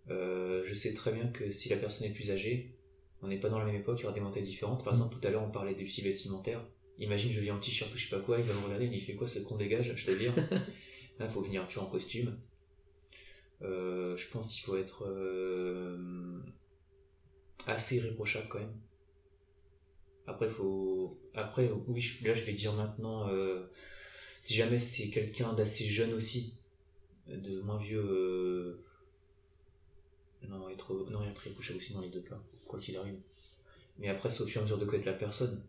[0.10, 2.76] Euh, je sais très bien que si la personne est plus âgée,
[3.22, 4.84] on n'est pas dans la même époque, il y aura des mentalités différentes.
[4.84, 4.98] Par Mm.
[4.98, 6.62] exemple, tout à l'heure, on parlait du style vestimentaire.
[7.00, 9.02] Imagine, je viens en t-shirt ou je sais pas quoi, il va me regarder, il
[9.02, 10.34] fait quoi ce con dégage, je te dire.
[11.20, 12.40] Là, faut venir, tu en costume.
[13.62, 16.40] Euh, je pense qu'il faut être euh,
[17.66, 18.76] assez irréprochable quand même.
[20.28, 21.20] Après, faut.
[21.34, 23.66] Après, oui, je- là, je vais dire maintenant, euh,
[24.40, 26.54] si jamais c'est quelqu'un d'assez jeune aussi,
[27.28, 28.00] de moins vieux.
[28.04, 28.84] euh,
[30.48, 33.20] Non, être, non, être irréprochable aussi dans les deux cas, quoi qu'il arrive.
[33.98, 35.64] Mais après, c'est au fur et à mesure de connaître la personne.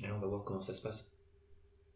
[0.00, 1.10] Et là, on va voir comment ça se passe.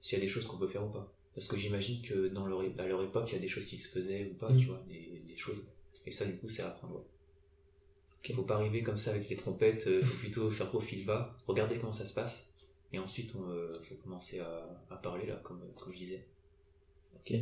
[0.00, 1.12] S'il y a des choses qu'on peut faire ou pas.
[1.34, 3.78] Parce que j'imagine que dans leur, à leur époque, il y a des choses qui
[3.78, 4.58] se faisaient ou pas, Mm.
[4.58, 5.58] tu vois, des, des choses.
[6.06, 8.34] Et ça, du coup, c'est à apprendre, ouais.
[8.34, 11.78] Faut pas arriver comme ça avec les trompettes, euh, faut plutôt faire profil bas, regarder
[11.78, 12.48] comment ça se passe.
[12.92, 16.26] Et ensuite, on euh, faut commencer à, à parler, là, comme, comme je disais.
[17.16, 17.34] Ok.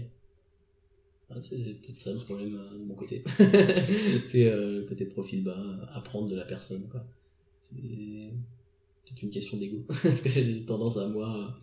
[1.31, 3.23] Ah, c'est peut-être ça le problème euh, de mon côté.
[4.27, 5.59] c'est le côté profil bas,
[5.93, 7.05] apprendre de la personne, quoi.
[7.63, 8.31] C'est
[9.11, 9.85] peut-être une question d'ego.
[10.03, 11.57] Parce que j'ai tendance à, moi,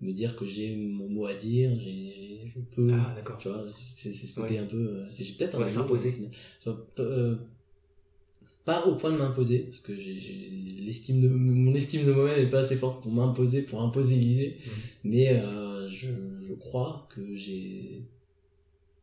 [0.00, 2.90] me dire que j'ai mon mot à dire, j'ai, je peux.
[2.92, 3.38] Ah, d'accord.
[3.38, 4.58] Tu vois, c'est, c'est ce côté Ouais.
[4.60, 4.76] un peu.
[4.76, 6.14] euh, c'est- j'ai peut-être un Ouais, s'imposer.
[6.98, 7.36] euh,
[8.64, 12.38] pas au point de m'imposer, parce que j'ai, j'ai l'estime de, mon estime de moi-même
[12.46, 14.58] est pas assez forte pour m'imposer, pour imposer l'idée.
[14.64, 14.72] Mhm.
[15.04, 16.08] Mais euh, je,
[16.46, 18.02] je crois que j'ai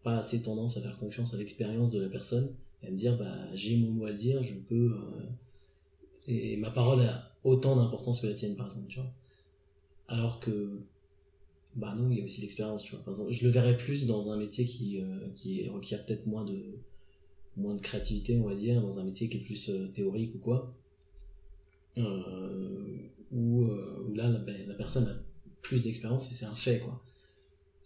[0.03, 3.17] pas assez tendance à faire confiance à l'expérience de la personne et à me dire
[3.17, 5.23] bah j'ai mon mot à dire, je peux euh,
[6.27, 9.11] et ma parole a autant d'importance que la tienne par exemple, tu vois.
[10.07, 10.79] Alors que
[11.75, 13.03] bah non, il y a aussi l'expérience, tu vois.
[13.03, 16.43] Par exemple, je le verrais plus dans un métier qui euh, qui requiert peut-être moins
[16.45, 16.61] de
[17.55, 20.39] moins de créativité, on va dire, dans un métier qui est plus euh, théorique ou
[20.39, 20.71] quoi.
[21.97, 22.95] Euh,
[23.31, 25.15] où, euh, où là la, ben, la personne a
[25.63, 27.01] plus d'expérience et c'est un fait quoi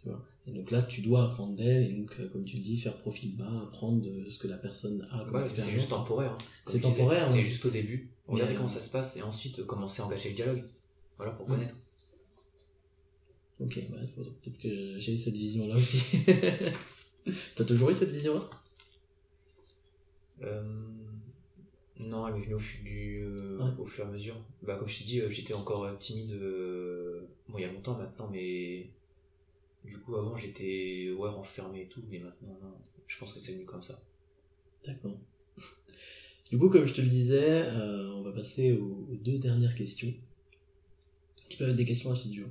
[0.01, 2.61] tu vois et donc là tu dois apprendre d'elle et donc euh, comme tu le
[2.61, 5.79] dis faire profil bas apprendre de ce que la personne a comme Ouais, c'est expérience
[5.79, 6.31] juste temporaire.
[6.33, 6.37] hein.
[6.67, 7.45] C'est temporaire, C'est ouais.
[7.45, 8.09] juste au début.
[8.33, 10.63] Regardez comment ça se passe et ensuite euh, commencer à engager le dialogue.
[11.17, 11.55] Voilà, pour Ouais.
[11.55, 11.75] connaître.
[13.59, 13.79] ok
[14.15, 16.01] faut- peut-être que j'ai eu cette vision là aussi
[17.55, 18.49] t'as toujours eu cette vision là
[20.41, 20.63] Euh,
[21.99, 23.71] Non, elle m'est venue au, fur du, euh, Ouais.
[23.77, 24.43] au fur et à mesure.
[24.63, 26.31] Bah, comme je t'ai dit, j'étais encore timide.
[27.47, 28.89] Bon, il y a longtemps maintenant, mais.
[29.83, 32.73] Du coup, avant, j'étais ouais, renfermé et tout, mais maintenant, non.
[33.05, 34.01] Je pense que c'est venu comme ça.
[34.85, 35.19] d'accord
[36.51, 39.73] du coup comme je te le disais euh, on va passer aux, aux deux dernières
[39.73, 40.13] questions
[41.49, 42.49] qui peuvent être des questions assez dures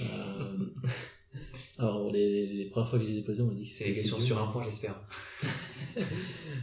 [0.00, 0.66] Euh,
[1.78, 3.84] alors les, les premières fois que je les ai posées on m'a dit que C'est
[3.84, 5.00] des c'était questions sur un point, j'espère.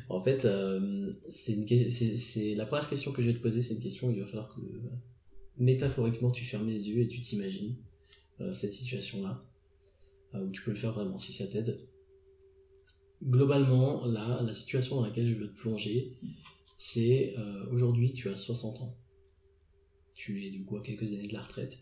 [0.09, 4.09] En fait, euh, c'est la première question que je vais te poser, c'est une question
[4.09, 4.59] où il va falloir que
[5.57, 7.75] métaphoriquement tu fermes les yeux et tu t'imagines
[8.53, 9.41] cette situation-là,
[10.33, 11.79] où tu peux le faire vraiment si ça t'aide.
[13.23, 16.17] Globalement, là, la situation dans laquelle je veux te plonger,
[16.81, 18.97] c'est euh, aujourd'hui tu as 60 ans.
[20.15, 21.77] Tu es du coup à quelques années de la retraite.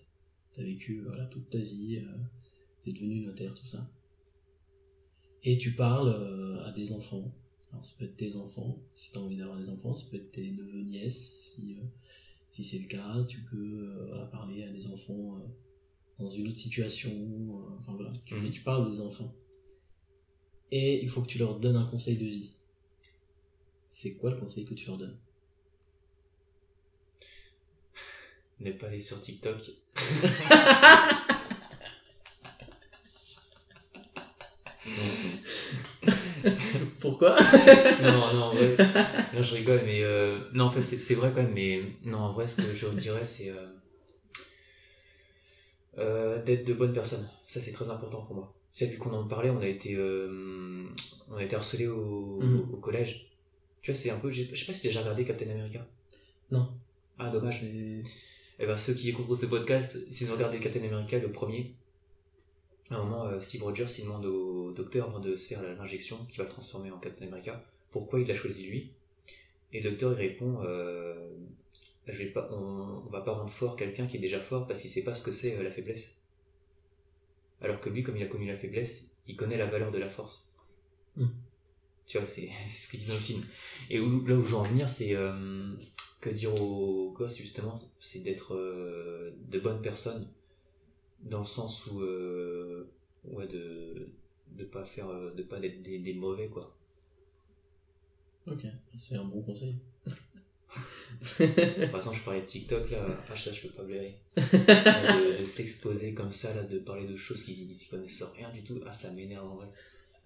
[0.53, 2.01] Tu as vécu voilà, toute ta vie,
[2.83, 3.89] tu es devenu notaire, tout ça.
[5.43, 7.33] Et tu parles euh, à des enfants,
[7.71, 10.17] alors, ça peut être tes enfants, si tu as envie d'avoir des enfants, ça peut
[10.17, 11.83] être tes neveux, nièces, si, euh,
[12.49, 13.23] si c'est le cas.
[13.23, 15.47] Tu peux euh, voilà, parler à des enfants euh,
[16.17, 17.11] dans une autre situation.
[17.11, 19.33] euh, enfin voilà, tu, mais tu parles des enfants.
[20.71, 22.51] Et il faut que tu leur donnes un conseil de vie.
[23.99, 25.17] C'est quoi le conseil que tu leur donnes?
[28.59, 29.71] Ne pas aller sur TikTok.
[36.99, 37.35] Pourquoi?
[38.01, 38.75] Non, non, en vrai.
[39.33, 40.01] Non, je rigole, mais.
[40.03, 41.81] euh, Non, en fait, c'est c'est vrai quand même, mais.
[42.03, 43.49] Non, en vrai, ce que je dirais, c'est.
[43.49, 43.67] euh,
[45.97, 47.27] euh, D'être de bonnes personnes.
[47.47, 48.53] Ça, c'est très important pour moi.
[48.73, 49.95] Tu sais, vu qu'on en parlait, on a été.
[49.95, 50.87] euh,
[51.29, 52.69] On a été harcelés au, Mhm.
[52.73, 53.28] au collège.
[53.81, 54.31] Tu vois, c'est un peu.
[54.31, 55.85] Je sais pas si tu as déjà regardé Captain America.
[56.51, 56.69] Non.
[57.17, 57.61] Ah, dommage.
[57.61, 58.03] J'ai-
[58.59, 61.75] Eh ben, ceux qui écouteront ce podcast, s'ils ont regardé Captain America, le premier,
[62.89, 66.25] à un moment, euh, Steve Rogers il demande au docteur avant de se faire l'injection
[66.25, 68.91] qui va le transformer en Captain America pourquoi il l'a choisi lui.
[69.71, 71.29] Et le docteur il répond euh,
[72.07, 74.81] je vais pas, on, on va pas rendre fort quelqu'un qui est déjà fort parce
[74.81, 76.13] qu'il sait pas ce que c'est euh, la faiblesse.
[77.61, 80.09] Alors que lui, comme il a connu la faiblesse, il connaît la valeur de la
[80.09, 80.49] force.
[81.15, 81.27] Mm.
[82.09, 83.45] Tu vois, c'est ce qu'il dit dans le film.
[83.89, 85.71] Et où, là où je veux en venir, c'est euh,
[86.19, 90.27] que dire aux gosses, justement, c'est d'être euh, de bonnes personnes,
[91.21, 92.91] dans le sens où, euh,
[93.23, 94.09] ouais, de
[94.47, 96.75] de pas faire, de pas être des, des mauvais, quoi.
[98.47, 98.65] Ok,
[98.97, 99.75] c'est un bon conseil.
[101.37, 104.19] Par exemple, je parlais de TikTok, là, ah, ça, je peux pas blairer.
[104.35, 108.63] de, de s'exposer comme ça, là, de parler de choses qui s'y connaissent rien du
[108.63, 109.67] tout, ah, ça m'énerve en vrai.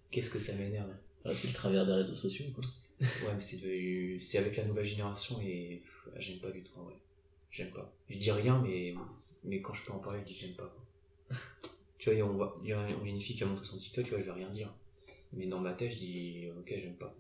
[0.09, 0.93] Qu'est-ce que ça m'énerve?
[1.26, 2.63] Ah, c'est le travers des réseaux sociaux, quoi.
[3.01, 5.82] Ouais, mais c'est devenu- c'est avec la nouvelle génération et
[6.17, 6.95] j'aime pas du tout en vrai.
[7.51, 7.93] J'aime pas.
[8.09, 8.93] Je dis rien, mais,
[9.43, 10.76] mais quand je peux en parler, je dis que j'aime pas.
[11.97, 13.65] tu vois, il y a- on voit, il y a une fille qui a montré
[13.65, 14.74] son TikTok, tu vois, je vais rien dire.
[15.34, 17.15] Mais dans ma tête, je dis ok, j'aime pas.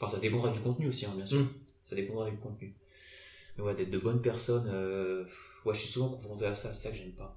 [0.00, 1.40] Enfin, ça dépendra du contenu aussi, hein, bien sûr.
[1.40, 1.48] Mm.
[1.84, 2.74] Ça dépendra du contenu.
[3.56, 5.24] Mais ouais, d'être de bonnes personnes, euh,
[5.64, 7.36] ouais, je suis souvent confronté à ça, c'est ça que j'aime pas.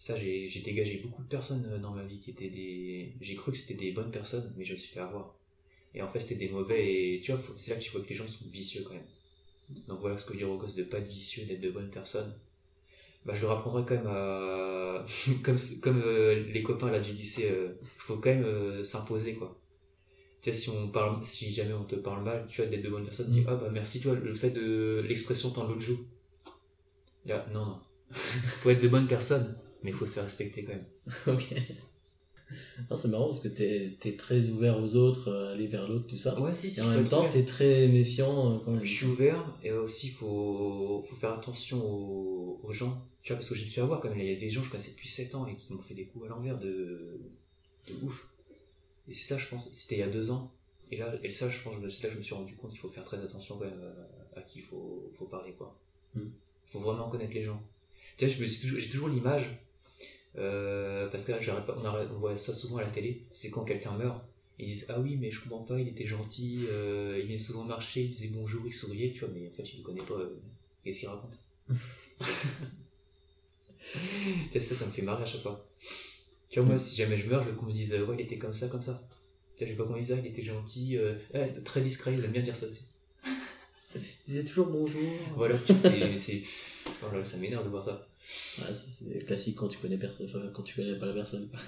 [0.00, 3.12] Ça, j'ai dégagé beaucoup de personnes euh, dans ma vie qui étaient des.
[3.20, 5.36] J'ai cru que c'était des bonnes personnes, mais je me suis fait avoir.
[5.94, 8.08] Et en fait, c'était des mauvais, et tu vois, c'est là que tu vois que
[8.08, 9.04] les gens sont vicieux quand même.
[9.88, 11.90] Donc voilà ce que je dis aux gosses de pas être vicieux, d'être de bonnes
[11.90, 12.32] personnes.
[13.26, 15.04] Bah, je leur apprendrai quand même à.
[15.44, 19.60] comme comme euh, les copains là du lycée, il faut quand même euh, s'imposer quoi.
[20.40, 22.88] Tu vois, si, on parle, si jamais on te parle mal, tu vois, d'être de
[22.88, 23.32] bonnes personnes, Mm.
[23.32, 26.06] dis ah bah merci, tu vois, le fait de l'expression tant l'autre joue.
[27.26, 27.80] Là, non, non.
[28.62, 30.86] faut être de bonnes personnes, mais il faut se faire respecter quand même.
[31.26, 31.54] ok.
[32.90, 36.08] Non, c'est marrant parce que t'es es très ouvert aux autres, euh, aller vers l'autre,
[36.08, 36.38] tout ça.
[36.40, 36.80] Ouais, si, si.
[36.80, 38.84] Et en même temps, t'es très méfiant euh, quand même.
[38.84, 43.06] Je suis ouvert et aussi il faut, faut faire attention aux, aux gens.
[43.22, 44.18] Tu vois, parce que je me suis avoir quand même.
[44.18, 45.94] Il y a des gens que je connaissais depuis 7 ans et qui m'ont fait
[45.94, 47.20] des coups à l'envers de,
[47.86, 48.26] de ouf.
[49.08, 50.50] Et c'est ça, je pense, c'était il y a 2 ans.
[50.90, 52.80] Et là, et ça, je pense, c'est là que je me suis rendu compte qu'il
[52.80, 53.80] faut faire très attention quand même
[54.34, 55.78] à, à qui il faut, faut parler, quoi.
[56.16, 56.22] Mm.
[56.72, 57.62] faut vraiment connaître les gens.
[58.16, 59.44] Tu sais, je me suis toujours- j'ai toujours l'image,
[60.38, 63.92] euh, parce que là, pas- on, voit ça souvent à la télé, c'est quand quelqu'un
[63.96, 64.22] meurt,
[64.58, 67.64] ils disent Ah oui, mais je comprends pas, il était gentil, euh, il venait souvent
[67.64, 70.14] marcher, il disait bonjour, il souriait, tu vois, mais en fait, il ne connaît pas,
[70.14, 70.40] euh,
[70.84, 71.38] qu'est-ce qu'il raconte
[74.52, 75.66] Tu vois, ça, ça me fait marrer à chaque fois.
[76.48, 78.22] Tu vois, moi, si jamais je meurs, je veux qu'on me dise euh, Ouais, il
[78.22, 79.02] était comme ça, comme ça.
[79.56, 80.98] Tu vois, je veux pas me dise Ah, il était gentil,
[81.64, 82.84] très discret, il aime bien dire ça aussi.
[83.94, 85.00] Il disait toujours bonjour.
[85.34, 86.16] Voilà, tu vois, c'est.
[86.16, 86.42] c'est-
[87.02, 88.09] Oh là, ça m'énerve de voir ça.
[88.58, 91.48] Ouais, c'est classique quand tu connais personne, quand tu connais pas la personne.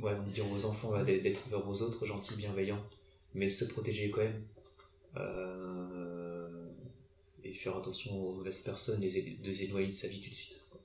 [0.00, 2.84] Ouais, donc dire aux enfants voilà, d'être ouverts aux autres, gentils, bienveillants,
[3.32, 4.42] mais se protéger quand même.
[5.16, 6.68] Euh,
[7.44, 10.60] et faire attention aux mauvaises personnes, les les éloigner de sa vie tout de suite.
[10.68, 10.80] quoi.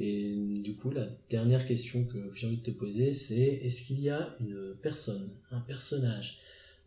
[0.00, 4.00] Et du coup, la dernière question que j'ai envie de te poser, c'est est-ce qu'il
[4.00, 6.38] y a une personne, un personnage,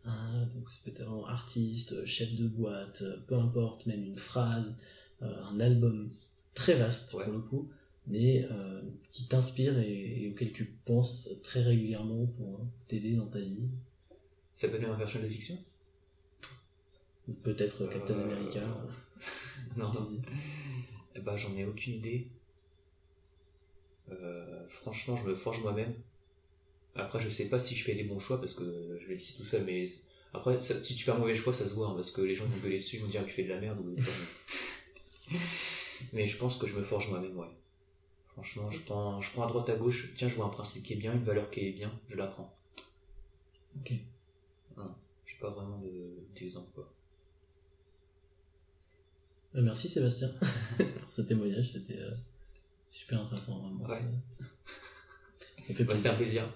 [0.04, 4.74] un, donc c'est peut-être un artiste, chef de boîte, peu importe, même une phrase,
[5.22, 6.10] euh, un album
[6.54, 7.24] très vaste Ouais.
[7.24, 7.70] pour le coup,
[8.06, 8.82] mais euh,
[9.12, 13.68] qui t'inspire et, et auquel tu penses très régulièrement pour euh, t'aider dans ta vie
[14.54, 15.58] Ça peut être même un personnage de fiction?
[17.42, 18.60] Peut-être Captain Euh, America.
[19.76, 20.20] Non, non.
[21.14, 22.26] Eh ben, j'en ai aucune idée.
[24.10, 25.94] Euh, franchement, je me forge moi-même.
[26.94, 29.20] Après, je sais pas si je fais des bons choix parce que je vais le
[29.20, 29.88] dire tout seul, mais
[30.34, 32.34] après, ça- si tu fais un mauvais choix, ça se voit hein, parce que les
[32.34, 33.78] gens vont gueuler dessus, ils vont dire que tu fais de la merde.
[33.80, 33.96] Ou...
[36.12, 37.46] mais je pense que je me forge moi-même, ouais.
[38.28, 40.12] Franchement, je prends, je prends à droite à gauche.
[40.16, 42.26] Tiens, je vois un principe qui est bien, une valeur qui est bien, je la
[42.26, 42.56] prends.
[43.76, 43.92] Ok.
[44.74, 44.94] Voilà.
[45.26, 46.92] J'ai pas vraiment de- d'exemple, quoi.
[49.54, 50.28] Euh, Merci Sébastien
[50.78, 52.10] pour ce témoignage, c'était euh,
[52.90, 53.84] super intéressant vraiment.
[53.84, 54.00] Ouais.
[55.58, 56.54] Ça, ça fait Bah, plaisir.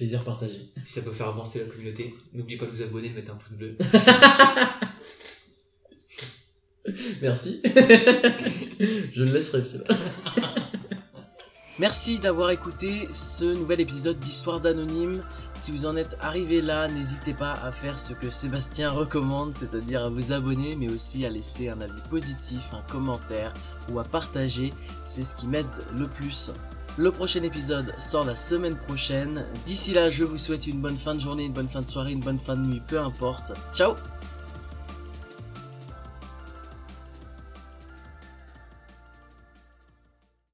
[0.00, 0.24] Plaisir.
[0.24, 0.72] partagé.
[0.82, 3.36] Si ça peut faire avancer la communauté, n'oubliez pas de vous abonner, de mettre un
[3.36, 3.76] pouce bleu.
[7.20, 7.60] Merci.
[7.64, 9.84] Je le laisserai celui-là.
[11.78, 15.20] Merci d'avoir écouté ce nouvel épisode d'Histoire d'Anonyme.
[15.54, 20.04] Si vous en êtes arrivé là, n'hésitez pas à faire ce que Sébastien recommande, c'est-à-dire
[20.04, 23.52] à vous abonner, mais aussi à laisser un avis positif, un commentaire
[23.90, 24.72] ou à partager.
[25.04, 25.66] C'est ce qui m'aide
[25.98, 26.50] le plus.
[26.98, 29.44] Le prochain épisode sort la semaine prochaine.
[29.66, 32.12] D'ici là, je vous souhaite une bonne fin de journée, une bonne fin de soirée,
[32.12, 33.52] une bonne fin de nuit, peu importe.
[33.74, 33.94] Ciao